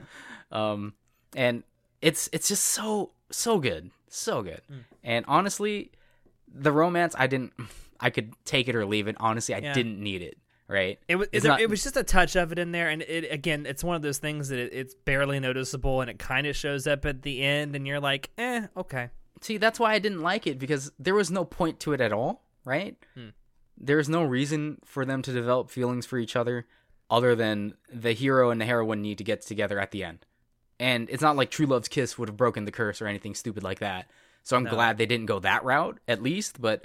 um, 0.52 0.94
and 1.34 1.62
it's 2.00 2.28
it's 2.32 2.48
just 2.48 2.64
so 2.64 3.10
so 3.30 3.58
good, 3.58 3.90
so 4.08 4.42
good. 4.42 4.60
Hmm. 4.68 4.78
And 5.02 5.24
honestly, 5.28 5.90
the 6.52 6.72
romance 6.72 7.14
I 7.18 7.26
didn't. 7.26 7.52
I 8.00 8.10
could 8.10 8.32
take 8.44 8.68
it 8.68 8.76
or 8.76 8.86
leave 8.86 9.08
it. 9.08 9.16
Honestly, 9.18 9.54
I 9.54 9.58
Yeah. 9.58 9.72
didn't 9.74 10.00
need 10.00 10.22
it. 10.22 10.38
Right? 10.68 10.98
It 11.08 11.16
was 11.16 11.28
it, 11.32 11.44
not- 11.44 11.60
it 11.62 11.70
was 11.70 11.82
just 11.82 11.96
a 11.96 12.04
touch 12.04 12.36
of 12.36 12.52
it 12.52 12.58
in 12.58 12.72
there, 12.72 12.90
and 12.90 13.00
it 13.02 13.32
again, 13.32 13.64
it's 13.64 13.82
one 13.82 13.96
of 13.96 14.02
those 14.02 14.18
things 14.18 14.48
that 14.50 14.58
it, 14.58 14.72
it's 14.74 14.94
barely 14.94 15.40
noticeable, 15.40 16.02
and 16.02 16.10
it 16.10 16.18
kind 16.18 16.46
of 16.46 16.54
shows 16.54 16.86
up 16.86 17.06
at 17.06 17.22
the 17.22 17.42
end, 17.42 17.74
and 17.74 17.86
you're 17.86 18.00
like, 18.00 18.30
eh, 18.36 18.66
okay. 18.76 19.08
See, 19.40 19.56
that's 19.56 19.80
why 19.80 19.94
I 19.94 19.98
didn't 19.98 20.20
like 20.22 20.46
it 20.46 20.58
because 20.58 20.92
there 20.98 21.14
was 21.14 21.30
no 21.30 21.44
point 21.44 21.80
to 21.80 21.92
it 21.94 22.00
at 22.02 22.12
all, 22.12 22.42
right? 22.64 22.96
Hmm. 23.14 23.28
There's 23.78 24.08
no 24.08 24.24
reason 24.24 24.78
for 24.84 25.06
them 25.06 25.22
to 25.22 25.32
develop 25.32 25.70
feelings 25.70 26.04
for 26.04 26.18
each 26.18 26.34
other 26.36 26.66
other 27.08 27.34
than 27.34 27.74
the 27.90 28.12
hero 28.12 28.50
and 28.50 28.60
the 28.60 28.64
heroine 28.66 29.00
need 29.00 29.16
to 29.18 29.24
get 29.24 29.40
together 29.42 29.78
at 29.78 29.92
the 29.92 30.02
end. 30.04 30.26
And 30.80 31.08
it's 31.08 31.22
not 31.22 31.36
like 31.36 31.50
True 31.50 31.66
Love's 31.66 31.88
Kiss 31.88 32.18
would 32.18 32.28
have 32.28 32.36
broken 32.36 32.64
the 32.64 32.72
curse 32.72 33.00
or 33.00 33.06
anything 33.06 33.34
stupid 33.34 33.62
like 33.62 33.78
that. 33.78 34.10
So 34.42 34.56
I'm 34.56 34.64
No. 34.64 34.70
glad 34.70 34.98
they 34.98 35.06
didn't 35.06 35.26
go 35.26 35.38
that 35.38 35.64
route, 35.64 35.98
at 36.08 36.22
least. 36.22 36.60
But 36.60 36.84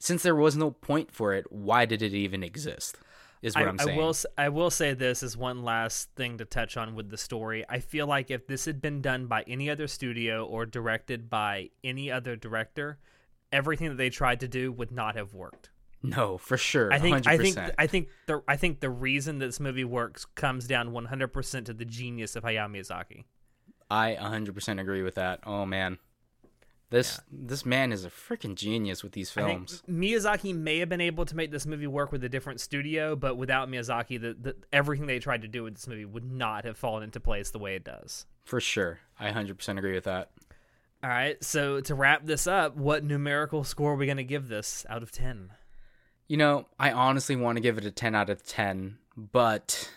since 0.00 0.22
there 0.22 0.34
was 0.34 0.56
no 0.56 0.72
point 0.72 1.12
for 1.12 1.34
it, 1.34 1.52
why 1.52 1.84
did 1.84 2.02
it 2.02 2.14
even 2.14 2.42
exist? 2.42 2.96
Is 3.42 3.54
what 3.54 3.66
I, 3.66 3.68
am 3.68 3.78
saying. 3.78 3.98
I 3.98 4.02
will 4.02 4.16
I 4.36 4.48
will 4.48 4.70
say 4.70 4.92
this 4.92 5.22
as 5.22 5.36
one 5.36 5.62
last 5.62 6.10
thing 6.14 6.38
to 6.38 6.44
touch 6.44 6.76
on 6.76 6.94
with 6.94 7.08
the 7.08 7.16
story. 7.16 7.64
I 7.68 7.78
feel 7.78 8.06
like 8.06 8.30
if 8.30 8.46
this 8.46 8.64
had 8.64 8.82
been 8.82 9.00
done 9.00 9.26
by 9.26 9.44
any 9.46 9.70
other 9.70 9.86
studio 9.86 10.44
or 10.44 10.66
directed 10.66 11.30
by 11.30 11.70
any 11.82 12.10
other 12.10 12.36
director, 12.36 12.98
everything 13.52 13.88
that 13.88 13.96
they 13.96 14.10
tried 14.10 14.40
to 14.40 14.48
do 14.48 14.72
would 14.72 14.90
not 14.90 15.16
have 15.16 15.32
worked. 15.32 15.70
No, 16.02 16.38
for 16.38 16.56
sure. 16.56 16.92
I 16.92 16.98
think 16.98 17.18
100%. 17.18 17.26
I 17.26 17.36
think 17.38 17.58
I 17.78 17.86
think 17.86 18.08
the 18.26 18.42
I 18.46 18.56
think 18.56 18.80
the 18.80 18.90
reason 18.90 19.38
this 19.38 19.60
movie 19.60 19.84
works 19.84 20.26
comes 20.34 20.66
down 20.66 20.90
100% 20.90 21.64
to 21.66 21.72
the 21.72 21.84
genius 21.84 22.36
of 22.36 22.44
Hayao 22.44 22.70
Miyazaki. 22.70 23.24
I 23.90 24.16
100% 24.20 24.80
agree 24.80 25.02
with 25.02 25.14
that. 25.14 25.40
Oh 25.46 25.64
man. 25.64 25.98
This 26.90 27.20
this 27.30 27.64
man 27.64 27.92
is 27.92 28.04
a 28.04 28.10
freaking 28.10 28.56
genius 28.56 29.04
with 29.04 29.12
these 29.12 29.30
films. 29.30 29.82
Miyazaki 29.88 30.54
may 30.54 30.80
have 30.80 30.88
been 30.88 31.00
able 31.00 31.24
to 31.24 31.36
make 31.36 31.52
this 31.52 31.64
movie 31.64 31.86
work 31.86 32.10
with 32.10 32.24
a 32.24 32.28
different 32.28 32.60
studio, 32.60 33.14
but 33.14 33.36
without 33.36 33.68
Miyazaki, 33.68 34.20
the, 34.20 34.34
the 34.34 34.56
everything 34.72 35.06
they 35.06 35.20
tried 35.20 35.42
to 35.42 35.48
do 35.48 35.62
with 35.62 35.74
this 35.74 35.86
movie 35.86 36.04
would 36.04 36.30
not 36.30 36.64
have 36.64 36.76
fallen 36.76 37.04
into 37.04 37.20
place 37.20 37.50
the 37.50 37.60
way 37.60 37.76
it 37.76 37.84
does. 37.84 38.26
For 38.44 38.60
sure. 38.60 38.98
I 39.20 39.30
100% 39.30 39.78
agree 39.78 39.94
with 39.94 40.04
that. 40.04 40.30
All 41.02 41.08
right, 41.08 41.42
so 41.42 41.80
to 41.80 41.94
wrap 41.94 42.26
this 42.26 42.46
up, 42.46 42.76
what 42.76 43.04
numerical 43.04 43.64
score 43.64 43.92
are 43.92 43.96
we 43.96 44.04
going 44.04 44.18
to 44.18 44.24
give 44.24 44.48
this 44.48 44.84
out 44.90 45.02
of 45.02 45.10
10? 45.12 45.50
You 46.28 46.36
know, 46.36 46.66
I 46.78 46.92
honestly 46.92 47.36
want 47.36 47.56
to 47.56 47.62
give 47.62 47.78
it 47.78 47.86
a 47.86 47.90
10 47.90 48.14
out 48.14 48.28
of 48.28 48.44
10, 48.44 48.98
but 49.16 49.90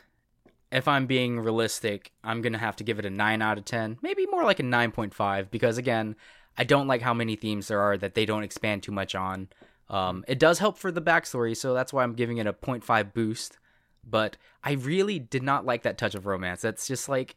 if 0.72 0.88
I'm 0.88 1.06
being 1.06 1.40
realistic, 1.40 2.12
I'm 2.24 2.42
going 2.42 2.54
to 2.54 2.60
have 2.60 2.78
to 2.78 2.84
give 2.86 3.00
it 3.00 3.06
a 3.06 3.10
9 3.10 3.42
out 3.42 3.58
of 3.58 3.66
10. 3.66 3.98
Maybe 4.02 4.26
more 4.28 4.46
like 4.46 4.60
a 4.60 4.64
9.5 4.64 5.52
because 5.52 5.78
again, 5.78 6.16
I 6.58 6.64
don't 6.64 6.88
like 6.88 7.02
how 7.02 7.14
many 7.14 7.36
themes 7.36 7.68
there 7.68 7.80
are 7.82 7.98
that 7.98 8.14
they 8.14 8.26
don't 8.26 8.44
expand 8.44 8.84
too 8.84 8.92
much 8.92 9.16
on. 9.16 9.50
Um, 9.90 10.24
it 10.28 10.40
does 10.40 10.60
help 10.60 10.78
for 10.78 10.92
the 10.92 11.02
backstory, 11.02 11.56
so 11.56 11.74
that's 11.74 11.92
why 11.92 12.04
I'm 12.04 12.14
giving 12.14 12.38
it 12.38 12.48
a 12.48 12.54
0.5 12.54 13.14
boost. 13.14 13.58
But 14.04 14.38
I 14.64 14.74
really 14.74 15.20
did 15.20 15.44
not 15.44 15.66
like 15.66 15.84
that 15.84 15.98
touch 15.98 16.16
of 16.16 16.26
romance. 16.26 16.62
That's 16.62 16.88
just 16.88 17.08
like 17.10 17.36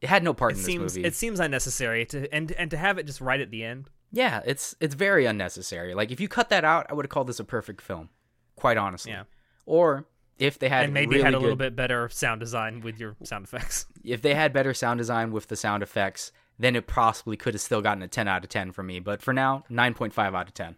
it 0.00 0.08
had 0.08 0.24
no 0.24 0.34
part 0.34 0.52
It 0.52 0.54
in 0.54 0.58
this 0.58 0.66
seems 0.66 0.96
movie. 0.96 1.06
it 1.06 1.14
seems 1.14 1.38
unnecessary 1.40 2.04
to 2.06 2.32
and 2.34 2.50
and 2.52 2.70
to 2.72 2.76
have 2.76 2.98
it 2.98 3.06
just 3.06 3.20
right 3.20 3.40
at 3.40 3.50
the 3.50 3.62
end. 3.64 3.88
Yeah, 4.10 4.42
it's 4.44 4.74
it's 4.80 4.94
very 4.94 5.26
unnecessary. 5.26 5.94
Like 5.94 6.10
if 6.10 6.20
you 6.20 6.28
cut 6.28 6.48
that 6.50 6.64
out, 6.64 6.86
I 6.90 6.94
would 6.94 7.04
have 7.06 7.10
called 7.10 7.28
this 7.28 7.40
a 7.40 7.44
perfect 7.44 7.80
film, 7.80 8.08
quite 8.56 8.76
honestly. 8.76 9.12
Yeah. 9.12 9.24
Or 9.64 10.06
if 10.38 10.58
they 10.58 10.68
had 10.68 10.84
and 10.86 10.94
maybe 10.94 11.10
really 11.16 11.22
had 11.22 11.34
a 11.34 11.38
little 11.38 11.56
bit 11.56 11.76
better 11.76 12.08
sound 12.08 12.40
design 12.40 12.80
with 12.80 12.98
your 12.98 13.14
sound 13.22 13.44
effects. 13.44 13.86
if 14.04 14.22
they 14.22 14.34
had 14.34 14.52
better 14.52 14.74
sound 14.74 14.98
design 14.98 15.30
with 15.30 15.46
the 15.48 15.56
sound 15.56 15.82
effects, 15.84 16.32
then 16.58 16.76
it 16.76 16.86
possibly 16.86 17.36
could 17.36 17.54
have 17.54 17.60
still 17.60 17.82
gotten 17.82 18.02
a 18.02 18.08
10 18.08 18.28
out 18.28 18.44
of 18.44 18.50
10 18.50 18.72
for 18.72 18.82
me. 18.82 19.00
But 19.00 19.22
for 19.22 19.32
now, 19.32 19.64
9.5 19.70 20.18
out 20.18 20.48
of 20.48 20.54
10. 20.54 20.76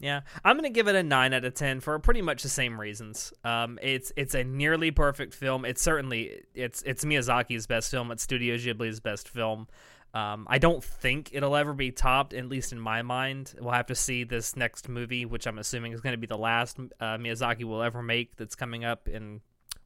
Yeah, 0.00 0.20
I'm 0.44 0.56
gonna 0.56 0.70
give 0.70 0.86
it 0.86 0.94
a 0.94 1.02
nine 1.02 1.34
out 1.34 1.44
of 1.44 1.54
ten 1.54 1.80
for 1.80 1.98
pretty 1.98 2.22
much 2.22 2.44
the 2.44 2.48
same 2.48 2.80
reasons. 2.80 3.32
Um, 3.42 3.80
it's 3.82 4.12
it's 4.16 4.34
a 4.34 4.44
nearly 4.44 4.92
perfect 4.92 5.34
film. 5.34 5.64
It's 5.64 5.82
certainly 5.82 6.42
it's 6.54 6.82
it's 6.82 7.04
Miyazaki's 7.04 7.66
best 7.66 7.90
film. 7.90 8.12
It's 8.12 8.22
Studio 8.22 8.54
Ghibli's 8.56 9.00
best 9.00 9.28
film. 9.28 9.66
Um, 10.14 10.46
I 10.48 10.58
don't 10.58 10.82
think 10.82 11.30
it'll 11.32 11.54
ever 11.54 11.74
be 11.74 11.90
topped, 11.90 12.32
at 12.32 12.46
least 12.46 12.72
in 12.72 12.80
my 12.80 13.02
mind. 13.02 13.54
We'll 13.60 13.72
have 13.72 13.86
to 13.86 13.94
see 13.94 14.24
this 14.24 14.56
next 14.56 14.88
movie, 14.88 15.26
which 15.26 15.46
I'm 15.46 15.58
assuming 15.58 15.92
is 15.92 16.00
going 16.00 16.14
to 16.14 16.18
be 16.18 16.26
the 16.26 16.38
last 16.38 16.78
uh, 16.78 17.16
Miyazaki 17.18 17.64
will 17.64 17.82
ever 17.82 18.02
make. 18.02 18.36
That's 18.36 18.54
coming 18.54 18.84
up 18.84 19.06
in 19.06 19.42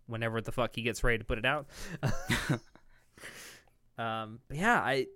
whenever 0.06 0.40
the 0.40 0.52
fuck 0.52 0.76
he 0.76 0.82
gets 0.82 1.02
ready 1.02 1.18
to 1.18 1.24
put 1.24 1.38
it 1.38 1.44
out. 1.44 1.66
um, 3.98 4.40
but 4.48 4.56
yeah, 4.56 4.80
I 4.80 5.06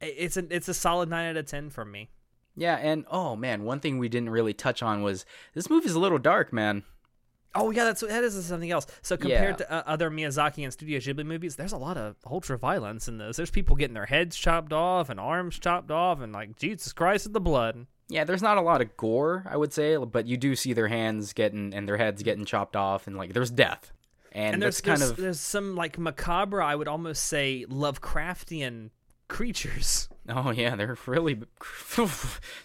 it's 0.00 0.36
a 0.36 0.44
it's 0.54 0.68
a 0.68 0.74
solid 0.74 1.08
nine 1.08 1.30
out 1.30 1.36
of 1.36 1.46
ten 1.46 1.70
for 1.70 1.84
me. 1.84 2.10
Yeah, 2.56 2.76
and 2.76 3.04
oh 3.10 3.36
man, 3.36 3.64
one 3.64 3.80
thing 3.80 3.98
we 3.98 4.08
didn't 4.08 4.30
really 4.30 4.54
touch 4.54 4.82
on 4.82 5.02
was 5.02 5.24
this 5.54 5.68
movie's 5.70 5.92
a 5.94 6.00
little 6.00 6.18
dark, 6.18 6.52
man. 6.52 6.84
Oh 7.54 7.70
yeah, 7.70 7.84
that's 7.84 8.02
that 8.02 8.22
is 8.24 8.44
something 8.46 8.70
else. 8.70 8.86
So 9.02 9.16
compared 9.16 9.60
Yeah. 9.60 9.66
to 9.66 9.72
uh, 9.72 9.82
other 9.86 10.10
Miyazaki 10.10 10.62
and 10.64 10.72
Studio 10.72 10.98
Ghibli 10.98 11.24
movies, 11.24 11.56
there's 11.56 11.72
a 11.72 11.78
lot 11.78 11.96
of 11.96 12.16
ultra 12.30 12.58
violence 12.58 13.08
in 13.08 13.16
those. 13.18 13.36
There's 13.36 13.50
people 13.50 13.76
getting 13.76 13.94
their 13.94 14.06
heads 14.06 14.36
chopped 14.36 14.72
off 14.72 15.08
and 15.08 15.18
arms 15.18 15.58
chopped 15.58 15.90
off, 15.90 16.20
and 16.20 16.32
like 16.32 16.56
Jesus 16.56 16.92
Christ, 16.92 17.26
of 17.26 17.32
the 17.32 17.40
blood. 17.40 17.86
Yeah, 18.08 18.24
there's 18.24 18.42
not 18.42 18.56
a 18.58 18.60
lot 18.62 18.82
of 18.82 18.96
gore, 18.96 19.44
I 19.50 19.56
would 19.56 19.72
say, 19.72 19.96
but 19.96 20.26
you 20.26 20.36
do 20.36 20.54
see 20.54 20.74
their 20.74 20.88
hands 20.88 21.32
getting 21.32 21.74
and 21.74 21.88
their 21.88 21.96
heads 21.96 22.22
getting 22.22 22.44
chopped 22.44 22.76
off, 22.76 23.06
and 23.06 23.16
like 23.16 23.32
there's 23.32 23.50
death, 23.50 23.92
and, 24.36 24.54
And 24.54 24.62
there's 24.62 24.80
kind 24.80 25.00
there's, 25.00 25.10
of 25.10 25.16
there's 25.16 25.40
some 25.40 25.74
like 25.74 25.98
macabre, 25.98 26.60
I 26.62 26.74
would 26.74 26.88
almost 26.88 27.24
say 27.24 27.64
Lovecraftian 27.68 28.90
creatures. 29.28 30.08
oh 30.28 30.50
yeah, 30.50 30.76
they're 30.76 30.96
really 31.06 31.40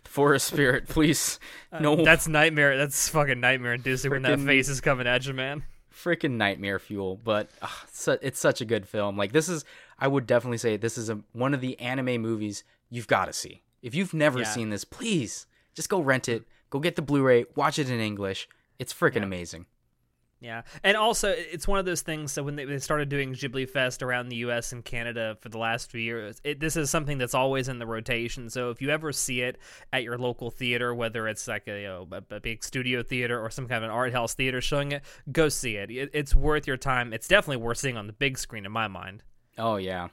forest 0.04 0.48
spirit. 0.48 0.88
Please, 0.88 1.40
no, 1.80 2.04
That's 2.04 2.28
nightmare. 2.28 2.78
That's 2.78 3.08
fucking 3.10 3.40
nightmare 3.40 3.74
inducing 3.74 4.12
when 4.12 4.22
that 4.24 4.40
face 4.40 4.70
is 4.70 4.82
coming 4.82 5.08
at 5.08 5.26
you, 5.26 5.34
man. 5.34 5.64
freaking 5.94 6.32
nightmare 6.32 6.80
fuel 6.80 7.20
but 7.24 7.50
uh, 7.62 8.18
it's 8.22 8.40
such 8.40 8.62
a 8.62 8.66
good 8.66 8.88
film 8.88 9.18
like 9.18 9.34
this 9.34 9.50
is 9.50 9.66
i 10.00 10.08
would 10.08 10.26
definitely 10.26 10.58
say 10.58 10.78
this 10.78 10.98
is 10.98 11.10
a, 11.10 11.20
one 11.34 11.54
of 11.54 11.60
the 11.62 11.78
anime 11.80 12.20
movies 12.22 12.64
you've 12.90 13.08
got 13.08 13.26
to 13.26 13.34
see 13.34 13.62
if 13.84 13.94
you've 13.94 14.14
never 14.14 14.40
Yeah. 14.40 14.46
seen 14.46 14.70
this 14.70 14.84
please 14.86 15.46
just 15.76 15.90
go 15.90 16.00
rent 16.00 16.28
it 16.30 16.44
go 16.70 16.80
get 16.80 16.96
the 16.96 17.02
blu-ray 17.04 17.46
watch 17.56 17.78
it 17.78 17.90
in 17.90 18.00
english 18.00 18.48
it's 18.80 18.94
freaking 18.94 19.22
amazing 19.22 19.66
Yeah, 20.42 20.64
and 20.84 20.98
also 20.98 21.30
it's 21.30 21.68
one 21.68 21.78
of 21.78 21.86
those 21.86 22.02
things. 22.02 22.32
So 22.32 22.42
when 22.42 22.56
they, 22.56 22.66
they 22.66 22.80
started 22.80 23.10
doing 23.10 23.34
Ghibli 23.36 23.70
Fest 23.70 24.02
around 24.02 24.30
the 24.30 24.38
U.S. 24.38 24.72
and 24.72 24.84
Canada 24.84 25.38
for 25.40 25.50
the 25.50 25.60
last 25.60 25.92
few 25.92 26.02
years, 26.02 26.42
it, 26.44 26.60
this 26.60 26.76
is 26.76 26.90
something 26.90 27.20
that's 27.20 27.36
always 27.36 27.70
in 27.70 27.78
the 27.78 27.86
rotation. 27.86 28.50
So 28.50 28.72
if 28.72 28.82
you 28.82 28.90
ever 28.90 29.12
see 29.12 29.42
it 29.42 29.60
at 29.94 30.02
your 30.02 30.18
local 30.18 30.50
theater, 30.50 30.96
whether 30.96 31.28
it's 31.28 31.48
like 31.48 31.68
a, 31.68 31.82
you 31.82 31.88
know, 31.88 32.08
a, 32.12 32.36
a 32.36 32.40
big 32.40 32.64
studio 32.64 33.04
theater 33.04 33.40
or 33.40 33.52
some 33.52 33.68
kind 33.68 33.84
of 33.84 33.92
an 33.92 33.96
art 33.96 34.14
house 34.14 34.34
theater 34.34 34.62
showing 34.62 34.94
it, 34.94 35.04
go 35.32 35.48
see 35.48 35.76
it. 35.76 35.92
it. 35.92 36.10
It's 36.12 36.34
worth 36.34 36.66
your 36.66 36.78
time. 36.78 37.14
It's 37.14 37.28
definitely 37.28 37.58
worth 37.64 37.78
seeing 37.78 37.96
on 37.96 38.08
the 38.08 38.14
big 38.14 38.40
screen, 38.40 38.66
in 38.66 38.72
my 38.72 38.88
mind. 38.88 39.22
oh 39.60 39.76
yeah 39.76 40.08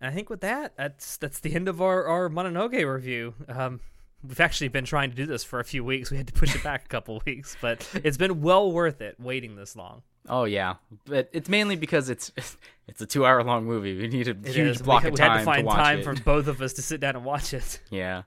And 0.00 0.12
I 0.12 0.14
think 0.14 0.30
with 0.30 0.42
that, 0.42 0.76
that's 0.76 1.16
that's 1.16 1.40
the 1.40 1.54
end 1.56 1.68
of 1.68 1.82
our 1.82 2.06
our 2.06 2.28
Mononoke 2.28 2.86
review. 2.86 3.34
Um, 3.48 3.80
we've 4.26 4.40
actually 4.40 4.68
been 4.68 4.84
trying 4.84 5.10
to 5.10 5.16
do 5.16 5.26
this 5.26 5.44
for 5.44 5.60
a 5.60 5.64
few 5.64 5.84
weeks. 5.84 6.10
We 6.10 6.16
had 6.16 6.26
to 6.26 6.32
push 6.32 6.54
it 6.54 6.62
back 6.62 6.84
a 6.84 6.88
couple 6.88 7.20
weeks, 7.26 7.56
but 7.60 7.86
it's 8.04 8.16
been 8.16 8.40
well 8.40 8.70
worth 8.72 9.00
it 9.00 9.18
waiting 9.20 9.56
this 9.56 9.76
long. 9.76 10.02
Oh 10.28 10.44
yeah, 10.44 10.74
but 11.06 11.28
it's 11.32 11.48
mainly 11.48 11.76
because 11.76 12.10
it's 12.10 12.30
it's 12.88 13.00
a 13.00 13.06
two 13.06 13.24
hour 13.24 13.42
long 13.42 13.64
movie. 13.64 13.96
We 13.98 14.08
need 14.08 14.28
a 14.28 14.32
It 14.32 14.54
huge 14.54 14.76
is. 14.76 14.82
block 14.82 15.02
we, 15.02 15.08
of 15.08 15.12
we 15.14 15.16
time 15.18 15.30
had 15.32 15.38
to 15.38 15.44
find 15.44 15.66
watch 15.66 15.76
time 15.76 15.98
it. 16.00 16.04
for 16.04 16.14
both 16.14 16.46
of 16.46 16.60
us 16.60 16.74
to 16.74 16.82
sit 16.82 17.00
down 17.00 17.16
and 17.16 17.24
watch 17.24 17.54
it. 17.54 17.80
Yeah. 17.90 18.22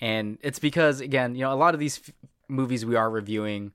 And 0.00 0.38
it's 0.42 0.58
because, 0.58 1.00
again, 1.00 1.36
you 1.36 1.42
know, 1.42 1.52
a 1.52 1.54
lot 1.54 1.74
of 1.74 1.80
these 1.80 1.98
f- 2.06 2.12
movies 2.48 2.84
we 2.84 2.96
are 2.96 3.08
reviewing, 3.08 3.70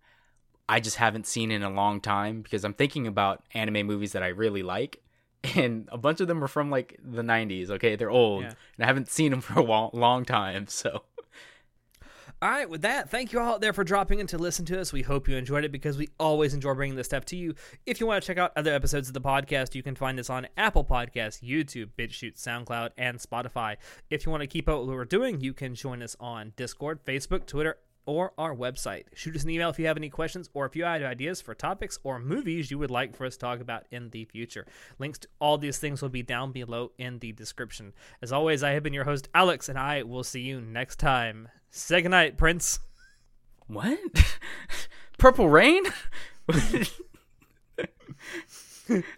I 0.68 0.82
just 0.82 0.98
haven't 0.98 1.26
seen 1.26 1.52
in 1.52 1.64
a 1.64 1.70
long 1.70 2.02
time 2.02 2.42
because 2.42 2.66
I'm 2.66 2.74
thinking 2.74 3.08
about 3.08 3.44
anime 3.54 3.88
movies 3.88 4.12
that 4.12 4.24
I 4.24 4.28
really 4.28 4.62
like. 4.62 5.02
And 5.56 5.88
a 5.90 5.98
bunch 5.98 6.20
of 6.20 6.28
them 6.28 6.44
are 6.44 6.50
from 6.50 6.70
like 6.70 7.00
the 7.02 7.22
90s. 7.22 7.70
Okay. 7.70 7.96
They're 7.96 8.10
old. 8.12 8.44
Yeah. 8.44 8.50
And 8.78 8.84
I 8.84 8.88
haven't 8.88 9.10
seen 9.10 9.32
them 9.32 9.40
for 9.40 9.58
a 9.58 9.64
long, 9.64 9.92
long 9.94 10.26
time. 10.26 10.68
So, 10.68 11.04
All 12.40 12.50
right, 12.50 12.70
with 12.70 12.84
that, 12.84 13.10
thank 13.10 13.34
you 13.34 13.40
all 13.40 13.54
out 13.54 13.62
there 13.62 13.74
for 13.74 13.84
dropping 13.84 14.20
in 14.20 14.28
to 14.28 14.38
listen 14.38 14.64
to 14.66 14.80
us. 14.80 14.94
We 14.94 15.02
hope 15.02 15.28
you 15.28 15.36
enjoyed 15.36 15.64
it 15.64 15.72
because 15.72 15.98
we 15.98 16.10
always 16.20 16.54
enjoy 16.54 16.76
bringing 16.76 16.96
this 16.96 17.08
stuff 17.08 17.26
to 17.26 17.36
you. 17.36 17.56
If 17.88 18.00
you 18.00 18.06
want 18.06 18.22
to 18.22 18.28
check 18.28 18.38
out 18.38 18.52
other 18.56 18.72
episodes 18.72 19.08
of 19.08 19.16
the 19.16 19.22
podcast, 19.22 19.74
you 19.74 19.82
can 19.82 19.96
find 19.96 20.20
us 20.20 20.30
on 20.30 20.48
Apple 20.56 20.86
Podcasts, 20.86 21.42
YouTube, 21.42 21.90
BitChute, 21.98 22.40
SoundCloud, 22.40 22.92
and 22.96 23.18
Spotify. 23.18 23.78
If 24.12 24.24
you 24.24 24.32
want 24.32 24.42
to 24.42 24.48
keep 24.48 24.70
up 24.70 24.82
with 24.82 24.88
what 24.88 24.98
we're 24.98 25.06
doing, 25.06 25.42
you 25.42 25.52
can 25.52 25.74
join 25.74 26.04
us 26.04 26.16
on 26.20 26.54
Discord, 26.56 27.04
Facebook, 27.06 27.48
Twitter, 27.48 27.78
or 28.08 28.34
our 28.40 28.56
website. 28.56 29.04
Shoot 29.14 29.36
us 29.36 29.44
an 29.44 29.52
email 29.52 29.70
if 29.70 29.78
you 29.78 29.86
have 29.86 29.98
any 29.98 30.10
questions 30.10 30.50
or 30.56 30.66
if 30.66 30.76
you 30.76 30.84
have 30.86 31.04
ideas 31.04 31.40
for 31.42 31.54
topics 31.54 32.00
or 32.04 32.18
movies 32.18 32.72
you 32.72 32.80
would 32.80 32.90
like 32.90 33.16
for 33.16 33.26
us 33.28 33.34
to 33.34 33.40
talk 33.40 33.60
about 33.60 33.86
in 33.92 34.10
the 34.10 34.26
future. 34.26 34.66
Links 34.98 35.20
to 35.20 35.28
all 35.40 35.60
these 35.60 35.78
things 35.78 36.02
will 36.02 36.10
be 36.10 36.24
down 36.24 36.52
below 36.52 36.92
in 36.98 37.20
the 37.20 37.32
description. 37.34 37.94
As 38.22 38.32
always, 38.32 38.64
I 38.64 38.72
have 38.72 38.82
been 38.82 38.94
your 38.94 39.04
host, 39.04 39.28
Alex, 39.36 39.70
and 39.70 39.78
I 39.78 40.02
will 40.02 40.24
see 40.24 40.42
you 40.42 40.60
next 40.60 40.98
time. 40.98 41.50
Say 41.70 42.02
goodnight, 42.02 42.38
Prince. 42.38 42.80
what? 43.68 44.00
Purple 45.20 45.50
Rain? 45.50 45.84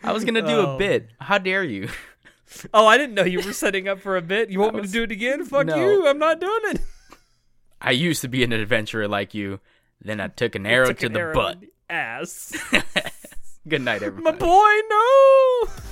I 0.03 0.11
was 0.11 0.23
going 0.23 0.33
to 0.35 0.41
do 0.41 0.59
a 0.61 0.73
Oh. 0.75 0.77
bit. 0.77 1.09
How 1.21 1.37
dare 1.37 1.63
you? 1.63 1.89
Oh, 2.73 2.87
I 2.87 2.97
didn't 2.97 3.13
know 3.13 3.23
you 3.23 3.41
were 3.41 3.53
setting 3.53 3.87
up 3.87 3.99
for 3.99 4.17
a 4.17 4.21
bit. 4.21 4.49
You 4.49 4.59
want 4.61 4.75
me 4.75 4.81
to 4.81 4.87
do 4.87 5.03
it 5.03 5.11
again? 5.11 5.45
Fuck 5.45 5.67
No. 5.67 5.75
you. 5.75 6.07
I'm 6.07 6.17
not 6.17 6.39
doing 6.41 6.59
it. 6.65 6.81
I 7.81 7.91
used 7.91 8.21
to 8.21 8.27
be 8.27 8.43
an 8.43 8.51
adventurer 8.51 9.07
like 9.07 9.33
you. 9.33 9.59
Then 10.01 10.19
I 10.21 10.27
took 10.27 10.55
an 10.55 10.65
arrow 10.65 10.87
Took 10.87 10.99
to 10.99 11.05
an 11.07 11.13
the 11.13 11.19
arrow 11.19 11.33
butt. 11.33 11.59
the 11.61 11.69
Ass. 11.89 12.53
Good 13.67 13.81
night, 13.81 14.01
everybody. 14.03 14.37
My 14.37 14.45
boy, 14.45 14.73
no. 14.89 15.88